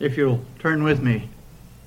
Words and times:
If 0.00 0.16
you'll 0.16 0.44
turn 0.60 0.84
with 0.84 1.02
me 1.02 1.28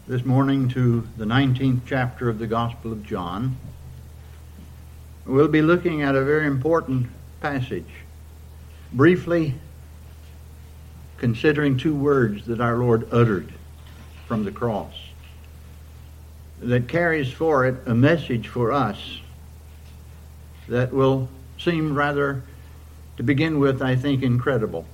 this 0.06 0.26
morning 0.26 0.68
to 0.70 1.08
the 1.16 1.24
19th 1.24 1.84
chapter 1.86 2.28
of 2.28 2.40
the 2.40 2.48
Gospel 2.48 2.92
of 2.92 3.06
John, 3.06 3.56
we'll 5.26 5.48
be 5.48 5.62
looking 5.62 6.02
at 6.02 6.14
a 6.14 6.22
very 6.22 6.46
important 6.46 7.08
passage. 7.40 7.88
Briefly, 8.92 9.56
considering 11.20 11.78
two 11.78 11.96
words 11.96 12.46
that 12.48 12.60
our 12.60 12.76
Lord 12.80 13.08
uttered 13.14 13.54
from 14.28 14.44
the 14.44 14.52
cross 14.52 14.94
that 16.60 16.90
carries 16.90 17.32
for 17.32 17.66
it 17.66 17.76
a 17.86 17.96
message 17.96 18.50
for 18.50 18.74
us 18.74 19.22
that 20.68 20.92
will 20.92 21.30
seem 21.58 21.96
rather, 21.96 22.44
to 23.16 23.24
begin 23.24 23.58
with, 23.58 23.82
I 23.82 23.96
think, 23.96 24.22
incredible. 24.22 24.86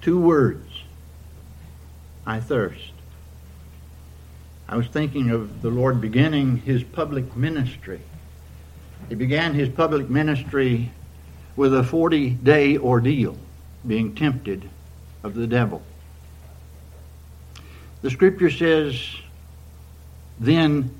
Two 0.00 0.18
words 0.18 0.66
I 2.26 2.40
thirst. 2.40 2.92
I 4.68 4.76
was 4.76 4.86
thinking 4.86 5.30
of 5.30 5.60
the 5.62 5.70
Lord 5.70 6.00
beginning 6.00 6.58
his 6.58 6.82
public 6.82 7.36
ministry. 7.36 8.00
He 9.08 9.14
began 9.14 9.54
his 9.54 9.68
public 9.68 10.08
ministry 10.08 10.92
with 11.56 11.74
a 11.74 11.82
40 11.82 12.30
day 12.30 12.78
ordeal, 12.78 13.36
being 13.86 14.14
tempted 14.14 14.68
of 15.22 15.34
the 15.34 15.46
devil. 15.46 15.82
The 18.02 18.10
scripture 18.10 18.50
says, 18.50 19.16
then 20.38 20.94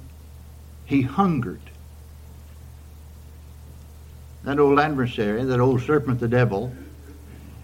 he 0.85 1.03
hungered. 1.03 1.61
That 4.45 4.59
old 4.59 4.79
adversary, 4.79 5.45
that 5.45 5.61
old 5.61 5.83
serpent, 5.83 6.21
the 6.21 6.29
devil, 6.29 6.75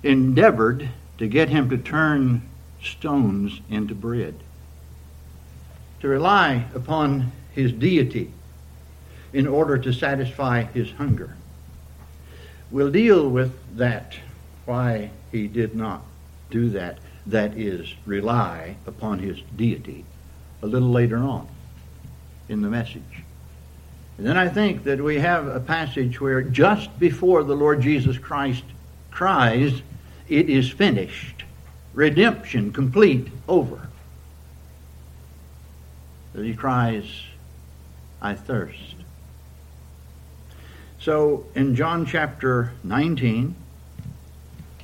endeavored 0.03 0.89
to 1.19 1.27
get 1.27 1.49
him 1.49 1.71
to 1.71 1.79
turn 1.79 2.43
stones 2.83 3.61
into 3.69 3.95
bread. 3.95 4.35
To 6.01 6.09
rely 6.09 6.67
upon 6.75 7.33
his 7.53 7.73
deity 7.73 8.33
in 9.33 9.47
order 9.47 9.79
to 9.79 9.93
satisfy 9.93 10.63
his 10.63 10.93
hunger. 10.93 11.37
We'll 12.71 12.91
deal 12.91 13.29
with 13.29 13.53
that, 13.77 14.15
why 14.65 15.11
he 15.33 15.49
did 15.49 15.75
not 15.75 16.03
do 16.51 16.71
that, 16.71 16.99
that 17.27 17.57
is, 17.59 17.95
rely 18.07 18.77
upon 18.87 19.19
his 19.19 19.39
deity, 19.57 20.05
a 20.63 20.67
little 20.67 20.91
later 20.91 21.19
on 21.19 21.49
in 22.49 22.63
the 22.63 22.69
message. 22.69 23.23
And 24.17 24.27
then 24.27 24.37
I 24.37 24.49
think 24.49 24.85
that 24.85 25.03
we 25.03 25.19
have 25.19 25.47
a 25.47 25.61
passage 25.61 26.21
where 26.21 26.43
just 26.43 26.99
before 26.99 27.45
the 27.45 27.55
Lord 27.55 27.81
Jesus 27.81 28.19
Christ 28.19 28.65
cries, 29.11 29.83
It 30.29 30.51
is 30.51 30.71
finished 30.71 31.45
redemption 31.99 32.73
complete 32.73 33.27
over. 33.49 33.89
He 36.33 36.55
cries, 36.55 37.25
I 38.23 38.35
thirst. 38.35 38.95
So 41.01 41.47
in 41.57 41.75
John 41.75 42.07
chapter 42.07 42.73
19 42.85 43.53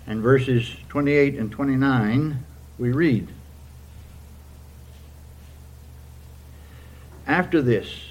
and 0.08 0.22
verses 0.22 0.74
28 0.88 1.36
and 1.36 1.52
29, 1.52 2.44
we 2.80 2.90
read 2.90 3.28
After 7.28 7.62
this, 7.62 8.08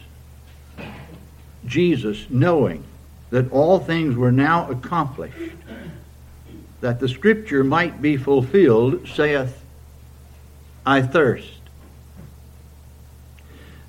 Jesus, 1.66 2.28
knowing 2.30 2.86
that 3.32 3.52
all 3.52 3.80
things 3.80 4.16
were 4.16 4.32
now 4.32 4.72
accomplished, 4.72 5.58
that 6.84 7.00
the 7.00 7.08
scripture 7.08 7.64
might 7.64 8.02
be 8.02 8.18
fulfilled, 8.18 9.08
saith, 9.08 9.64
I 10.86 11.02
thirst. 11.02 11.62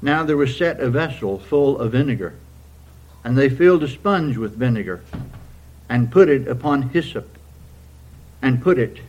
Now 0.00 0.23
there 0.23 0.37
was 0.37 0.56
set 0.56 0.78
a 0.78 0.89
vessel 0.89 1.41
full 1.41 1.81
of 1.81 1.91
vinegar, 1.91 2.34
and 3.25 3.37
they 3.37 3.49
filled 3.49 3.82
a 3.82 3.88
sponge 3.88 4.37
with 4.37 4.55
vinegar, 4.55 5.03
and 5.88 6.12
put 6.12 6.28
it 6.28 6.47
upon 6.47 6.91
hyssop, 6.91 7.37
and 8.41 8.62
put 8.62 8.78
it 8.78 9.00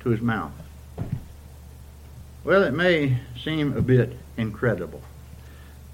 to 0.00 0.08
his 0.08 0.22
mouth. 0.22 0.52
Well, 2.42 2.62
it 2.62 2.72
may 2.72 3.18
seem 3.38 3.76
a 3.76 3.82
bit 3.82 4.16
incredible 4.38 5.02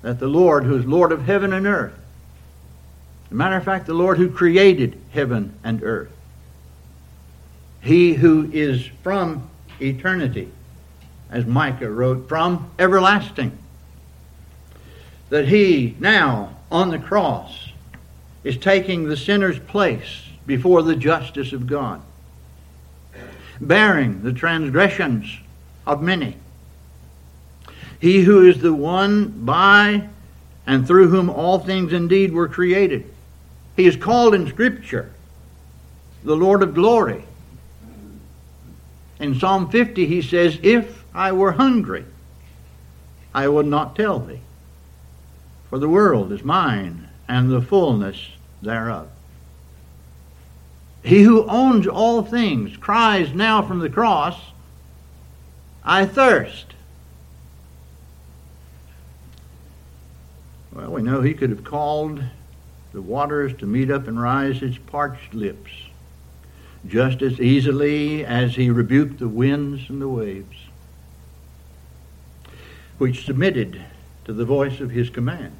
that 0.02 0.20
the 0.20 0.28
Lord, 0.28 0.62
who 0.62 0.76
is 0.76 0.86
Lord 0.86 1.10
of 1.10 1.24
heaven 1.24 1.52
and 1.52 1.66
earth, 1.66 1.98
as 3.24 3.32
a 3.32 3.34
matter 3.34 3.56
of 3.56 3.64
fact, 3.64 3.86
the 3.86 3.94
Lord 3.94 4.18
who 4.18 4.30
created 4.30 4.96
heaven 5.10 5.54
and 5.64 5.82
earth, 5.82 6.12
he 7.82 8.14
who 8.14 8.48
is 8.52 8.86
from 9.02 9.50
eternity, 9.80 10.48
as 11.30 11.44
Micah 11.44 11.90
wrote, 11.90 12.28
from 12.28 12.70
everlasting. 12.78 13.58
That 15.30 15.48
he 15.48 15.96
now 15.98 16.56
on 16.70 16.90
the 16.90 16.98
cross 16.98 17.70
is 18.44 18.56
taking 18.56 19.04
the 19.04 19.16
sinner's 19.16 19.58
place 19.58 20.22
before 20.46 20.82
the 20.82 20.96
justice 20.96 21.52
of 21.52 21.66
God, 21.66 22.00
bearing 23.60 24.22
the 24.22 24.32
transgressions 24.32 25.38
of 25.86 26.02
many. 26.02 26.36
He 28.00 28.22
who 28.22 28.48
is 28.48 28.58
the 28.58 28.74
one 28.74 29.28
by 29.44 30.08
and 30.66 30.86
through 30.86 31.08
whom 31.08 31.30
all 31.30 31.58
things 31.58 31.92
indeed 31.92 32.32
were 32.32 32.48
created. 32.48 33.12
He 33.76 33.86
is 33.86 33.96
called 33.96 34.34
in 34.34 34.48
Scripture 34.48 35.12
the 36.24 36.36
Lord 36.36 36.62
of 36.62 36.74
glory. 36.74 37.24
In 39.22 39.38
Psalm 39.38 39.70
50, 39.70 40.04
he 40.04 40.20
says, 40.20 40.58
If 40.64 41.04
I 41.14 41.30
were 41.30 41.52
hungry, 41.52 42.04
I 43.32 43.46
would 43.46 43.66
not 43.66 43.94
tell 43.94 44.18
thee. 44.18 44.40
For 45.70 45.78
the 45.78 45.88
world 45.88 46.32
is 46.32 46.42
mine, 46.42 47.08
and 47.28 47.48
the 47.48 47.62
fullness 47.62 48.30
thereof. 48.62 49.08
He 51.04 51.22
who 51.22 51.46
owns 51.46 51.86
all 51.86 52.24
things 52.24 52.76
cries 52.76 53.32
now 53.32 53.62
from 53.62 53.78
the 53.78 53.88
cross, 53.88 54.36
I 55.84 56.04
thirst. 56.04 56.74
Well, 60.72 60.90
we 60.90 61.00
know 61.00 61.20
he 61.20 61.34
could 61.34 61.50
have 61.50 61.62
called 61.62 62.20
the 62.92 63.02
waters 63.02 63.56
to 63.58 63.66
meet 63.66 63.88
up 63.88 64.08
and 64.08 64.20
rise 64.20 64.58
his 64.58 64.78
parched 64.78 65.32
lips 65.32 65.70
just 66.86 67.22
as 67.22 67.40
easily 67.40 68.24
as 68.24 68.56
he 68.56 68.70
rebuked 68.70 69.18
the 69.18 69.28
winds 69.28 69.88
and 69.88 70.00
the 70.00 70.08
waves, 70.08 70.56
which 72.98 73.24
submitted 73.24 73.82
to 74.24 74.32
the 74.32 74.44
voice 74.44 74.80
of 74.80 74.90
his 74.90 75.10
command. 75.10 75.56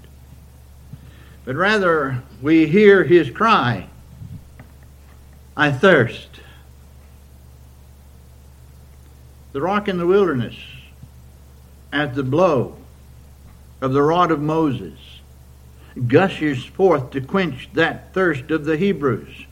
But 1.44 1.56
rather, 1.56 2.22
we 2.40 2.66
hear 2.66 3.04
his 3.04 3.30
cry, 3.30 3.88
I 5.56 5.70
thirst. 5.70 6.28
The 9.52 9.60
rock 9.60 9.88
in 9.88 9.98
the 9.98 10.06
wilderness, 10.06 10.56
at 11.92 12.14
the 12.14 12.22
blow 12.22 12.76
of 13.80 13.92
the 13.92 14.02
rod 14.02 14.30
of 14.30 14.40
Moses, 14.40 14.98
gushes 16.06 16.64
forth 16.64 17.10
to 17.10 17.20
quench 17.20 17.68
that 17.74 18.14
thirst 18.14 18.50
of 18.50 18.64
the 18.64 18.76
Hebrews. 18.76 19.46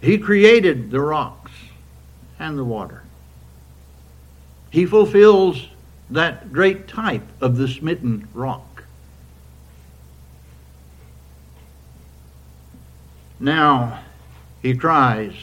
He 0.00 0.18
created 0.18 0.90
the 0.90 1.00
rocks 1.00 1.50
and 2.38 2.56
the 2.56 2.64
water. 2.64 3.02
He 4.70 4.86
fulfills 4.86 5.68
that 6.10 6.52
great 6.52 6.86
type 6.86 7.26
of 7.40 7.56
the 7.56 7.68
smitten 7.68 8.28
rock. 8.32 8.84
Now 13.40 14.00
he 14.62 14.74
cries 14.74 15.34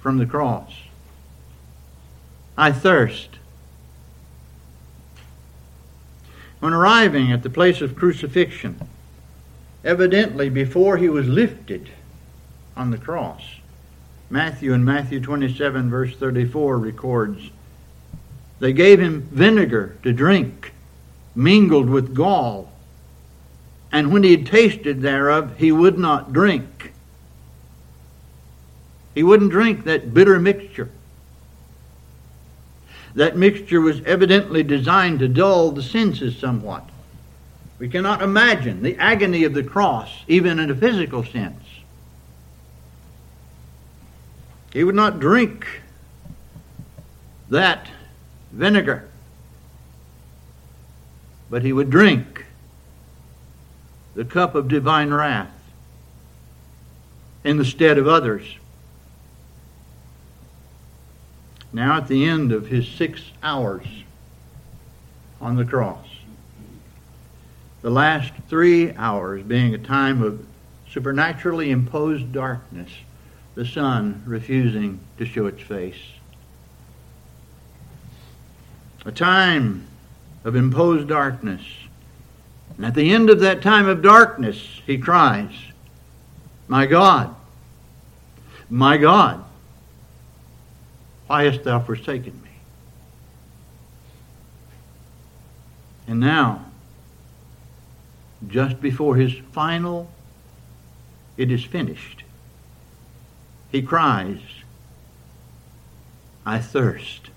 from 0.00 0.18
the 0.18 0.26
cross, 0.26 0.72
I 2.56 2.72
thirst. 2.72 3.28
When 6.58 6.72
arriving 6.72 7.32
at 7.32 7.42
the 7.42 7.50
place 7.50 7.80
of 7.80 7.96
crucifixion, 7.96 8.80
evidently 9.84 10.50
before 10.50 10.96
he 10.96 11.08
was 11.08 11.26
lifted 11.26 11.90
on 12.76 12.90
the 12.90 12.98
cross, 12.98 13.59
Matthew 14.32 14.72
in 14.72 14.84
Matthew 14.84 15.20
27, 15.20 15.90
verse 15.90 16.14
34 16.14 16.78
records 16.78 17.50
They 18.60 18.72
gave 18.72 19.00
him 19.00 19.22
vinegar 19.22 19.96
to 20.04 20.12
drink, 20.12 20.72
mingled 21.34 21.90
with 21.90 22.14
gall. 22.14 22.70
And 23.90 24.12
when 24.12 24.22
he 24.22 24.30
had 24.30 24.46
tasted 24.46 25.02
thereof, 25.02 25.56
he 25.58 25.72
would 25.72 25.98
not 25.98 26.32
drink. 26.32 26.92
He 29.16 29.24
wouldn't 29.24 29.50
drink 29.50 29.82
that 29.84 30.14
bitter 30.14 30.38
mixture. 30.38 30.88
That 33.16 33.36
mixture 33.36 33.80
was 33.80 34.00
evidently 34.02 34.62
designed 34.62 35.18
to 35.18 35.28
dull 35.28 35.72
the 35.72 35.82
senses 35.82 36.38
somewhat. 36.38 36.88
We 37.80 37.88
cannot 37.88 38.22
imagine 38.22 38.84
the 38.84 38.96
agony 38.98 39.42
of 39.42 39.54
the 39.54 39.64
cross, 39.64 40.10
even 40.28 40.60
in 40.60 40.70
a 40.70 40.74
physical 40.76 41.24
sense. 41.24 41.64
He 44.72 44.84
would 44.84 44.94
not 44.94 45.18
drink 45.18 45.66
that 47.48 47.90
vinegar, 48.52 49.08
but 51.48 51.62
he 51.62 51.72
would 51.72 51.90
drink 51.90 52.46
the 54.14 54.24
cup 54.24 54.54
of 54.54 54.68
divine 54.68 55.12
wrath 55.12 55.52
in 57.42 57.56
the 57.56 57.64
stead 57.64 57.98
of 57.98 58.06
others. 58.06 58.56
Now, 61.72 61.96
at 61.96 62.08
the 62.08 62.24
end 62.24 62.52
of 62.52 62.66
his 62.66 62.86
six 62.86 63.22
hours 63.42 63.86
on 65.40 65.56
the 65.56 65.64
cross, 65.64 66.06
the 67.82 67.90
last 67.90 68.32
three 68.48 68.92
hours 68.94 69.42
being 69.42 69.74
a 69.74 69.78
time 69.78 70.22
of 70.22 70.44
supernaturally 70.88 71.70
imposed 71.70 72.32
darkness, 72.32 72.90
the 73.54 73.66
sun 73.66 74.22
refusing 74.26 75.00
to 75.18 75.24
show 75.24 75.46
its 75.46 75.62
face. 75.62 76.00
A 79.04 79.12
time 79.12 79.86
of 80.44 80.56
imposed 80.56 81.08
darkness. 81.08 81.62
And 82.76 82.86
at 82.86 82.94
the 82.94 83.12
end 83.12 83.30
of 83.30 83.40
that 83.40 83.62
time 83.62 83.88
of 83.88 84.02
darkness, 84.02 84.80
he 84.86 84.98
cries, 84.98 85.52
My 86.68 86.86
God, 86.86 87.34
my 88.68 88.96
God, 88.96 89.44
why 91.26 91.44
hast 91.44 91.64
thou 91.64 91.80
forsaken 91.80 92.40
me? 92.42 92.50
And 96.06 96.20
now, 96.20 96.64
just 98.48 98.80
before 98.80 99.16
his 99.16 99.32
final, 99.52 100.10
it 101.36 101.50
is 101.50 101.64
finished, 101.64 102.24
he 103.70 103.82
cries, 103.82 104.40
I 106.44 106.58
thirst. 106.58 107.30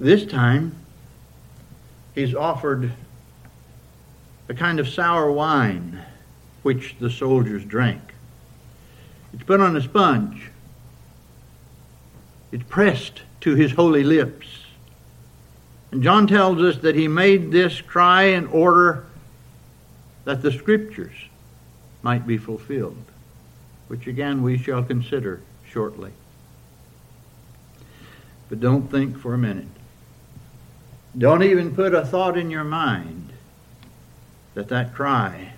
This 0.00 0.24
time, 0.24 0.74
he's 2.14 2.34
offered 2.34 2.92
a 4.48 4.54
kind 4.54 4.80
of 4.80 4.88
sour 4.88 5.30
wine 5.30 6.00
which 6.62 6.96
the 6.98 7.10
soldiers 7.10 7.64
drank. 7.64 8.02
It's 9.32 9.42
put 9.42 9.60
on 9.60 9.76
a 9.76 9.80
sponge. 9.80 10.50
It's 12.50 12.64
pressed 12.64 13.22
to 13.42 13.54
his 13.54 13.72
holy 13.72 14.04
lips. 14.04 14.46
And 15.90 16.02
John 16.02 16.26
tells 16.26 16.60
us 16.60 16.78
that 16.82 16.94
he 16.94 17.08
made 17.08 17.50
this 17.50 17.80
cry 17.80 18.24
in 18.24 18.46
order 18.46 19.06
that 20.24 20.42
the 20.42 20.52
scriptures 20.52 21.14
might 22.02 22.26
be 22.26 22.38
fulfilled, 22.38 23.04
which 23.88 24.06
again 24.06 24.42
we 24.42 24.58
shall 24.58 24.82
consider 24.82 25.40
shortly. 25.68 26.12
But 28.48 28.60
don't 28.60 28.90
think 28.90 29.18
for 29.18 29.34
a 29.34 29.38
minute. 29.38 29.66
Don't 31.16 31.42
even 31.42 31.74
put 31.74 31.94
a 31.94 32.06
thought 32.06 32.38
in 32.38 32.50
your 32.50 32.64
mind 32.64 33.30
that 34.54 34.68
that 34.68 34.94
cry 34.94 35.52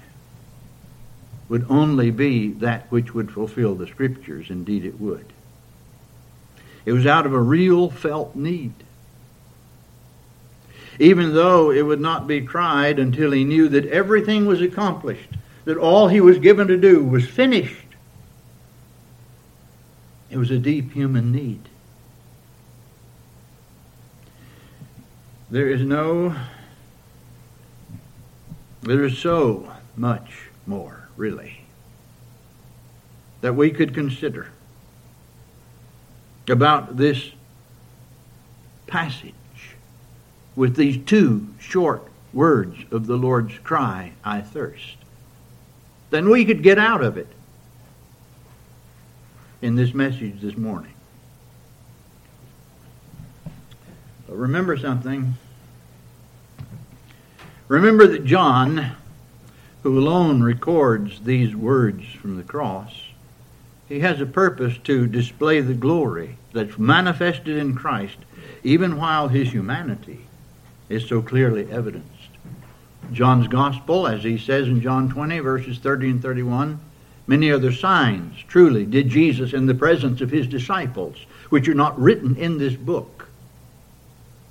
would 1.49 1.67
only 1.69 2.11
be 2.11 2.49
that 2.49 2.91
which 2.91 3.13
would 3.13 3.31
fulfill 3.31 3.75
the 3.75 3.87
scriptures. 3.87 4.51
Indeed, 4.51 4.85
it 4.85 5.01
would. 5.01 5.27
It 6.85 6.93
was 6.93 7.07
out 7.07 7.27
of 7.27 7.35
a 7.35 7.41
real 7.41 7.91
felt 7.91 8.35
need. 8.35 8.73
Even 10.99 11.35
though 11.35 11.71
it 11.71 11.83
would 11.83 12.01
not 12.01 12.27
be 12.27 12.41
cried 12.41 12.99
until 12.99 13.33
he 13.33 13.45
knew 13.45 13.69
that 13.69 13.87
everything 13.87 14.47
was 14.47 14.63
accomplished, 14.63 15.31
that 15.65 15.77
all 15.77 16.09
he 16.09 16.21
was 16.21 16.39
given 16.39 16.69
to 16.69 16.77
do 16.77 17.05
was 17.05 17.29
finished. 17.29 17.87
It 20.31 20.39
was 20.39 20.51
a 20.51 20.59
deep 20.59 20.93
human 20.93 21.33
need. 21.33 21.69
There 25.51 25.69
is 25.69 25.83
no, 25.83 26.37
there 28.83 29.03
is 29.03 29.19
so 29.19 29.73
much 29.97 30.49
more, 30.67 31.09
really, 31.17 31.63
that 33.41 33.57
we 33.57 33.73
could 33.73 33.93
consider 33.93 34.53
about 36.49 36.97
this 36.97 37.33
passage 38.87 39.35
with 40.55 40.77
these 40.77 41.05
two 41.05 41.49
short 41.59 42.07
words 42.33 42.79
of 42.93 43.07
the 43.07 43.17
Lord's 43.17 43.59
cry, 43.59 44.13
I 44.25 44.41
thirst. 44.41 44.97
Then 46.11 46.29
we 46.29 46.45
could 46.45 46.63
get 46.63 46.79
out 46.79 47.03
of 47.03 47.17
it 47.17 47.29
in 49.63 49.77
this 49.77 49.95
message 49.95 50.41
this 50.41 50.57
morning. 50.57 50.95
But 54.27 54.37
remember 54.37 54.77
something. 54.77 55.35
Remember 57.69 58.07
that 58.09 58.25
John, 58.25 58.97
who 59.83 59.99
alone 59.99 60.43
records 60.43 61.21
these 61.21 61.55
words 61.55 62.05
from 62.07 62.37
the 62.37 62.43
cross, 62.43 62.93
he 63.89 64.01
has 64.01 64.21
a 64.21 64.27
purpose 64.27 64.79
to 64.85 65.07
display 65.07 65.61
the 65.61 65.75
glory 65.75 66.37
that's 66.53 66.79
manifested 66.79 67.57
in 67.57 67.75
Christ, 67.75 68.19
even 68.65 68.97
while 68.97 69.29
his 69.29 69.53
humanity 69.53 70.27
is 70.89 71.09
so 71.09 71.23
clearly 71.23 71.71
evidenced. 71.71 72.20
John's 73.13 73.49
Gospel, 73.49 74.07
as 74.07 74.23
he 74.23 74.39
says 74.39 74.69
in 74.69 74.81
John 74.81 75.09
20, 75.09 75.39
verses 75.41 75.79
30 75.79 76.11
and 76.11 76.23
31, 76.23 76.81
many 77.27 77.51
other 77.51 77.73
signs 77.73 78.37
truly 78.49 78.85
did 78.85 79.09
Jesus 79.09 79.53
in 79.53 79.67
the 79.67 79.75
presence 79.75 80.21
of 80.21 80.31
his 80.31 80.47
disciples, 80.47 81.17
which 81.49 81.69
are 81.69 81.75
not 81.75 81.99
written 81.99 82.37
in 82.37 82.59
this 82.59 82.75
book. 82.75 83.29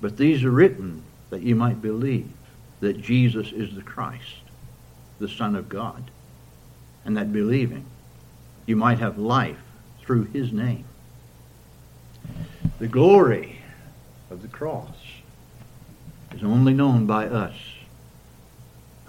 But 0.00 0.16
these 0.16 0.44
are 0.44 0.50
written 0.50 1.02
that 1.30 1.42
you 1.42 1.54
might 1.54 1.80
believe 1.80 2.30
that 2.80 3.00
Jesus 3.00 3.52
is 3.52 3.74
the 3.74 3.82
Christ, 3.82 4.42
the 5.18 5.28
Son 5.28 5.54
of 5.54 5.68
God, 5.68 6.10
and 7.04 7.16
that 7.16 7.32
believing 7.32 7.84
you 8.66 8.76
might 8.76 8.98
have 8.98 9.18
life 9.18 9.58
through 10.00 10.24
his 10.24 10.52
name. 10.52 10.84
The 12.78 12.88
glory 12.88 13.60
of 14.30 14.42
the 14.42 14.48
cross 14.48 14.96
is 16.32 16.42
only 16.42 16.72
known 16.72 17.06
by 17.06 17.26
us 17.26 17.54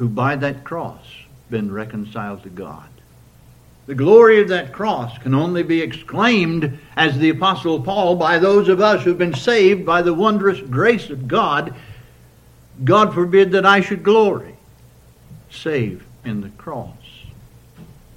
who 0.01 0.09
by 0.09 0.35
that 0.35 0.63
cross 0.63 1.05
been 1.51 1.71
reconciled 1.71 2.41
to 2.41 2.49
God. 2.49 2.89
The 3.85 3.93
glory 3.93 4.41
of 4.41 4.47
that 4.47 4.73
cross 4.73 5.15
can 5.19 5.35
only 5.35 5.61
be 5.61 5.79
exclaimed, 5.79 6.79
as 6.97 7.19
the 7.19 7.29
Apostle 7.29 7.79
Paul, 7.79 8.15
by 8.15 8.39
those 8.39 8.67
of 8.67 8.81
us 8.81 9.03
who've 9.03 9.15
been 9.15 9.35
saved 9.35 9.85
by 9.85 10.01
the 10.01 10.15
wondrous 10.15 10.59
grace 10.59 11.11
of 11.11 11.27
God. 11.27 11.75
God 12.83 13.13
forbid 13.13 13.51
that 13.51 13.63
I 13.63 13.81
should 13.81 14.01
glory, 14.01 14.55
save 15.51 16.03
in 16.25 16.41
the 16.41 16.49
cross 16.49 16.97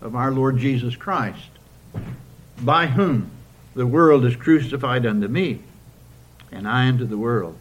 of 0.00 0.16
our 0.16 0.30
Lord 0.30 0.56
Jesus 0.56 0.96
Christ, 0.96 1.50
by 2.62 2.86
whom 2.86 3.30
the 3.74 3.86
world 3.86 4.24
is 4.24 4.36
crucified 4.36 5.04
unto 5.04 5.28
me, 5.28 5.60
and 6.50 6.66
I 6.66 6.88
unto 6.88 7.04
the 7.04 7.18
world. 7.18 7.58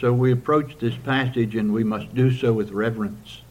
So 0.00 0.12
we 0.12 0.32
approach 0.32 0.78
this 0.78 0.96
passage, 0.96 1.54
and 1.54 1.72
we 1.72 1.84
must 1.84 2.14
do 2.14 2.32
so 2.32 2.52
with 2.52 2.70
reverence. 2.70 3.42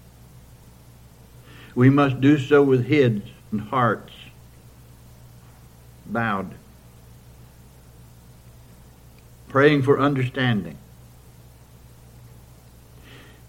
We 1.73 1.89
must 1.89 2.21
do 2.21 2.37
so 2.37 2.61
with 2.61 2.87
heads 2.87 3.29
and 3.51 3.61
hearts 3.61 4.13
bowed, 6.05 6.51
praying 9.47 9.83
for 9.83 9.99
understanding, 9.99 10.77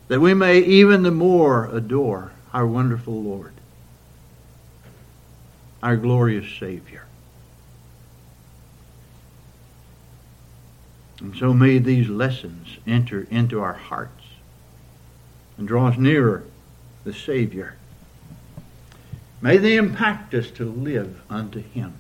that 0.09 0.21
we 0.21 0.35
may 0.35 0.59
even 0.61 1.03
the 1.03 1.11
more 1.11 1.67
adore 1.67 2.33
our 2.53 2.67
wonderful 2.67 3.23
Lord, 3.23 3.53
our 5.83 5.97
glorious 5.97 6.47
Savior. 6.59 7.04
And 11.25 11.35
so 11.35 11.55
may 11.55 11.79
these 11.79 12.11
lessons 12.11 12.77
enter 12.87 13.27
into 13.31 13.63
our 13.63 13.73
hearts 13.73 14.27
and 15.57 15.67
draw 15.67 15.89
us 15.89 15.97
nearer 15.97 16.45
the 17.05 17.15
Savior. 17.15 17.77
May 19.41 19.57
they 19.57 19.79
impact 19.79 20.35
us 20.35 20.51
to 20.51 20.67
live 20.67 21.23
unto 21.31 21.63
Him 21.63 21.95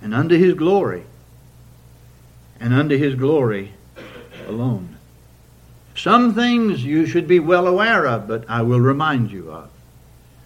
and 0.00 0.14
unto 0.14 0.38
His 0.38 0.54
glory 0.54 1.02
and 2.60 2.72
unto 2.72 2.96
His 2.96 3.16
glory 3.16 3.72
alone. 4.46 4.96
Some 5.96 6.32
things 6.32 6.84
you 6.84 7.06
should 7.06 7.26
be 7.26 7.40
well 7.40 7.66
aware 7.66 8.06
of, 8.06 8.28
but 8.28 8.48
I 8.48 8.62
will 8.62 8.80
remind 8.80 9.32
you 9.32 9.50
of. 9.50 9.68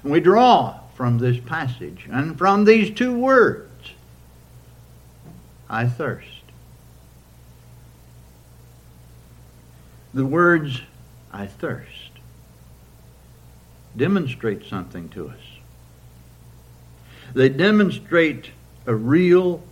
we 0.03 0.19
draw 0.19 0.81
from 0.95 1.19
this 1.19 1.39
passage 1.45 2.09
and 2.11 2.39
from 2.39 2.65
these 2.65 2.91
two 2.91 3.15
words 3.15 3.91
I 5.69 5.87
thirst. 5.87 6.34
The 10.15 10.25
words 10.25 10.81
I 11.33 11.47
thirst 11.47 11.91
demonstrate 13.97 14.65
something 14.65 15.09
to 15.09 15.29
us. 15.29 15.41
They 17.35 17.49
demonstrate 17.49 18.51
a 18.87 18.95
real 18.95 19.65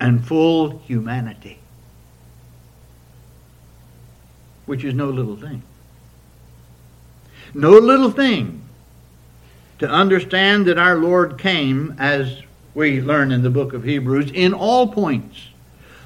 and 0.00 0.26
full 0.26 0.78
humanity, 0.78 1.58
which 4.66 4.82
is 4.82 4.94
no 4.94 5.10
little 5.10 5.36
thing. 5.36 5.62
No 7.54 7.70
little 7.70 8.10
thing 8.10 8.62
to 9.78 9.88
understand 9.88 10.66
that 10.66 10.76
our 10.76 10.96
Lord 10.96 11.38
came, 11.38 11.94
as 11.98 12.42
we 12.74 13.00
learn 13.00 13.30
in 13.30 13.42
the 13.42 13.50
book 13.50 13.72
of 13.74 13.84
Hebrews, 13.84 14.32
in 14.32 14.52
all 14.52 14.88
points, 14.88 15.50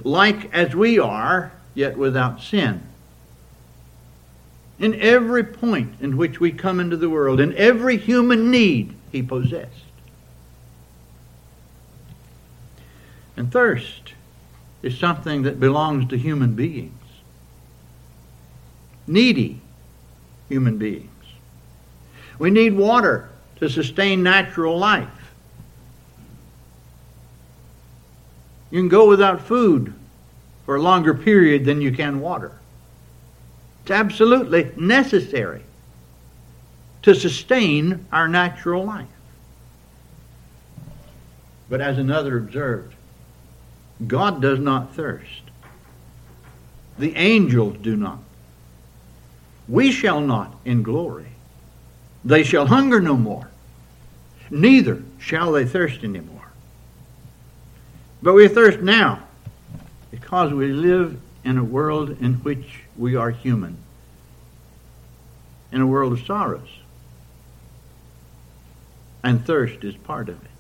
like 0.05 0.53
as 0.53 0.75
we 0.75 0.99
are, 0.99 1.53
yet 1.75 1.97
without 1.97 2.43
sin. 2.43 2.83
In 4.83 5.01
every 5.01 5.45
point 5.45 5.95
in 6.01 6.17
which 6.17 6.41
we 6.41 6.51
come 6.51 6.81
into 6.81 6.97
the 6.97 7.09
world, 7.09 7.39
in 7.39 7.57
every 7.57 7.97
human 7.97 8.51
need, 8.51 8.93
he 9.13 9.23
possessed. 9.23 9.71
And 13.37 13.51
thirst 13.53 14.15
is 14.83 14.99
something 14.99 15.43
that 15.43 15.61
belongs 15.61 16.11
to 16.11 16.19
human 16.19 16.57
beings, 16.57 16.99
needy 19.07 19.61
human 20.49 20.79
beings. 20.79 21.09
We 22.41 22.51
need 22.51 22.75
water 22.75 23.29
to 23.61 23.71
sustain 23.71 24.25
natural 24.25 24.77
life. 24.77 25.33
You 28.73 28.81
can 28.81 28.89
go 28.89 29.09
without 29.09 29.43
food 29.43 29.95
for 30.67 30.75
a 30.75 30.83
longer 30.83 31.15
period 31.15 31.65
than 31.65 31.81
you 31.81 31.93
can 31.93 32.19
water. 32.19 32.59
It's 33.83 33.91
absolutely 33.91 34.71
necessary 34.77 35.63
to 37.03 37.15
sustain 37.15 38.07
our 38.13 38.29
natural 38.29 38.85
life. 38.85 39.09
But 41.69 41.81
as 41.81 41.99
another 41.99 42.37
observed, 42.39 42.95
God 44.07 44.41
does 44.41 44.61
not 44.61 44.95
thirst. 44.95 45.43
The 46.99 47.17
angels 47.17 47.77
do 47.83 47.97
not. 47.97 48.19
We 49.69 49.91
shall 49.91 50.21
not 50.21 50.55
in 50.65 50.83
glory. 50.83 51.29
They 52.25 52.45
shall 52.45 52.67
hunger 52.67 53.01
no 53.01 53.17
more, 53.17 53.51
neither 54.51 55.03
shall 55.19 55.53
they 55.53 55.65
thirst 55.65 56.05
any 56.05 56.21
more. 56.21 56.47
But 58.23 58.35
we 58.35 58.47
thirst 58.47 58.79
now 58.81 59.25
because 60.13 60.53
we 60.53 60.69
live 60.69 61.19
in 61.43 61.59
a 61.59 61.65
world 61.65 62.11
in 62.21 62.35
which 62.35 62.82
we 62.97 63.17
are 63.17 63.31
human, 63.31 63.77
in 65.71 65.81
a 65.81 65.87
world 65.87 66.13
of 66.13 66.25
sorrows. 66.27 66.69
And 69.25 69.45
thirst 69.45 69.85
is 69.85 69.97
part 69.97 70.29
of 70.29 70.37
it. 70.43 70.51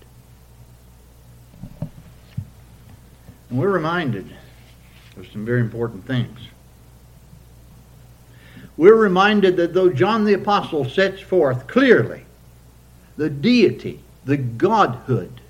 And 3.50 3.58
we're 3.58 3.70
reminded 3.70 4.30
of 5.16 5.26
some 5.30 5.44
very 5.44 5.60
important 5.60 6.06
things. 6.06 6.38
We're 8.76 8.96
reminded 8.96 9.56
that 9.58 9.74
though 9.74 9.90
John 9.90 10.24
the 10.24 10.32
Apostle 10.32 10.88
sets 10.88 11.20
forth 11.20 11.66
clearly 11.66 12.24
the 13.16 13.28
deity, 13.28 14.00
the 14.24 14.38
godhood 14.38 15.40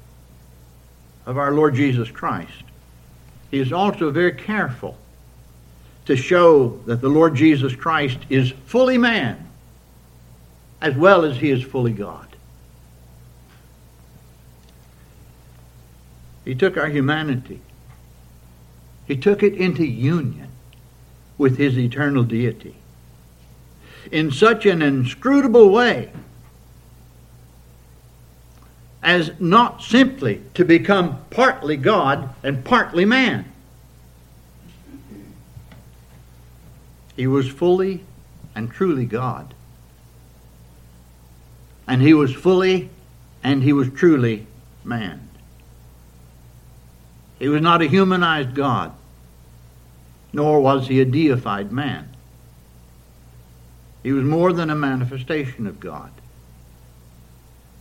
of 1.25 1.39
our 1.39 1.53
Lord 1.53 1.75
Jesus 1.75 2.11
Christ, 2.11 2.65
he 3.51 3.61
is 3.61 3.73
also 3.73 4.11
very 4.11 4.33
careful 4.33 4.99
to 6.07 6.17
show 6.17 6.81
that 6.87 7.01
the 7.01 7.09
Lord 7.09 7.35
Jesus 7.35 7.75
Christ 7.75 8.19
is 8.29 8.53
fully 8.67 8.99
man 8.99 9.49
as 10.81 10.97
well 10.97 11.25
as 11.25 11.37
he 11.37 11.51
is 11.51 11.63
fully 11.63 11.93
God. 11.93 12.27
He 16.45 16.57
took 16.57 16.77
our 16.77 16.89
humanity. 16.89 17.61
He 19.07 19.17
took 19.17 19.43
it 19.45 19.55
into 19.55 19.87
union 19.87 20.49
with 21.39 21.57
his 21.57 21.79
eternal 21.79 22.25
deity 22.25 22.75
in 24.11 24.31
such 24.33 24.67
an 24.67 24.83
inscrutable 24.83 25.71
way 25.71 26.11
as 29.03 29.33
not 29.41 29.83
simply 29.83 30.41
to 30.55 30.65
become 30.65 31.25
partly 31.31 31.77
God 31.77 32.35
and 32.43 32.65
partly 32.65 33.05
man. 33.05 33.52
He 37.17 37.27
was 37.27 37.49
fully 37.49 38.05
and 38.55 38.71
truly 38.71 39.05
God. 39.05 39.55
And 41.87 42.01
he 42.01 42.15
was 42.15 42.35
fully 42.35 42.91
and 43.43 43.63
he 43.63 43.73
was 43.73 43.91
truly 43.91 44.47
man. 44.85 45.29
He 47.39 47.49
was 47.49 47.61
not 47.61 47.83
a 47.83 47.87
humanized 47.87 48.55
God, 48.55 48.93
nor 50.33 50.61
was 50.61 50.89
he 50.89 51.01
a 51.01 51.05
deified 51.05 51.73
man. 51.73 52.09
He 54.03 54.13
was 54.13 54.25
more 54.25 54.53
than 54.53 54.71
a 54.71 54.75
manifestation 54.75 55.67
of 55.67 55.81
God. 55.81 56.11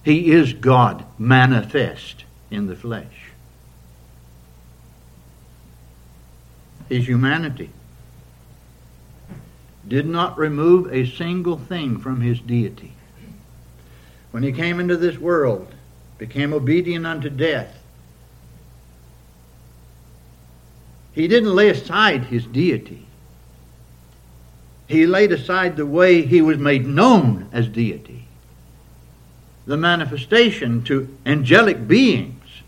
He 0.03 0.31
is 0.31 0.53
God 0.53 1.05
manifest 1.19 2.25
in 2.50 2.67
the 2.67 2.75
flesh. 2.75 3.31
His 6.89 7.07
humanity 7.07 7.69
did 9.91 10.07
not 10.07 10.38
remove 10.38 10.88
a 10.93 11.05
single 11.05 11.57
thing 11.57 12.00
from 12.00 12.21
his 12.21 12.39
deity. 12.39 12.93
When 14.31 14.41
he 14.41 14.53
came 14.53 14.79
into 14.79 14.95
this 14.95 15.17
world, 15.17 15.67
became 16.17 16.53
obedient 16.53 17.05
unto 17.05 17.29
death, 17.29 17.77
he 21.12 21.27
didn't 21.27 21.53
lay 21.53 21.67
aside 21.67 22.24
his 22.24 22.45
deity. 22.45 23.05
He 24.88 25.05
laid 25.05 25.33
aside 25.33 25.75
the 25.75 25.86
way 25.86 26.21
he 26.21 26.41
was 26.41 26.57
made 26.57 26.88
known 26.88 27.50
as 27.51 27.67
deity, 27.67 28.27
the 29.65 29.75
manifestation 29.75 30.83
to 30.83 31.13
angelic 31.25 31.86
beings. 31.86 32.62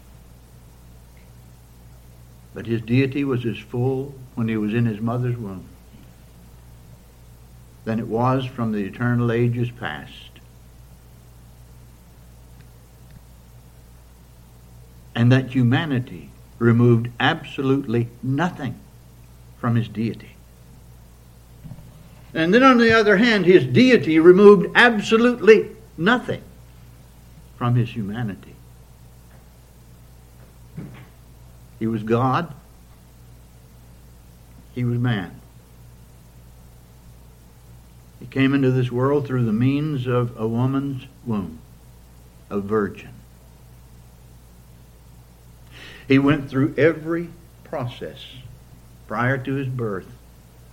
But 2.54 2.66
his 2.66 2.82
deity 2.82 3.24
was 3.24 3.46
as 3.46 3.58
full 3.58 4.14
when 4.36 4.50
he 4.50 4.58
was 4.58 4.74
in 4.74 4.86
his 4.86 5.00
mother's 5.00 5.38
womb 5.38 5.70
than 7.86 8.00
it 8.00 8.08
was 8.08 8.46
from 8.46 8.72
the 8.72 8.84
eternal 8.84 9.32
ages 9.32 9.70
past. 9.72 10.30
And 15.16 15.32
that 15.32 15.52
humanity 15.52 16.30
removed 16.60 17.10
absolutely 17.20 18.08
nothing 18.22 18.80
from 19.60 19.76
his 19.76 19.88
deity. 19.88 20.36
And 22.34 22.54
then 22.54 22.64
on 22.64 22.78
the 22.78 22.92
other 22.92 23.18
hand, 23.18 23.46
his 23.46 23.66
deity 23.66 24.20
removed 24.20 24.68
absolutely 24.74 25.70
nothing 25.98 26.42
from 27.58 27.76
his 27.76 27.90
humanity. 27.90 28.56
He 31.80 31.86
was 31.86 32.02
God. 32.02 32.54
He 34.74 34.84
was 34.84 34.98
man. 34.98 35.40
He 38.24 38.30
came 38.30 38.56
into 38.56 38.72
this 38.72 38.92
world 38.92 39.28
through 39.28 39.44
the 39.46 39.54
means 39.54 40.08
of 40.08 40.36
a 40.36 40.48
woman's 40.48 41.06
womb, 41.26 41.60
a 42.50 42.60
virgin. 42.60 43.12
He 46.08 46.18
went 46.18 46.50
through 46.50 46.74
every 46.76 47.30
process 47.64 48.26
prior 49.06 49.38
to 49.38 49.54
his 49.54 49.68
birth 49.68 50.18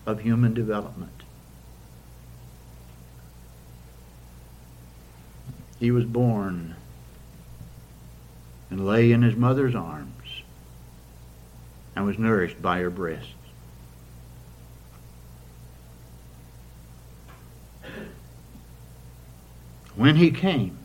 of 0.07 0.21
human 0.21 0.55
development. 0.55 1.21
he 5.81 5.91
was 5.91 6.05
born 6.05 6.77
and 8.69 8.87
lay 8.87 9.11
in 9.11 9.23
his 9.23 9.35
mother's 9.35 9.75
arms 9.75 10.43
and 11.97 12.05
was 12.05 12.19
nourished 12.19 12.61
by 12.61 12.81
her 12.81 12.91
breasts. 12.91 13.33
When 20.01 20.17
he 20.17 20.31
came, 20.31 20.79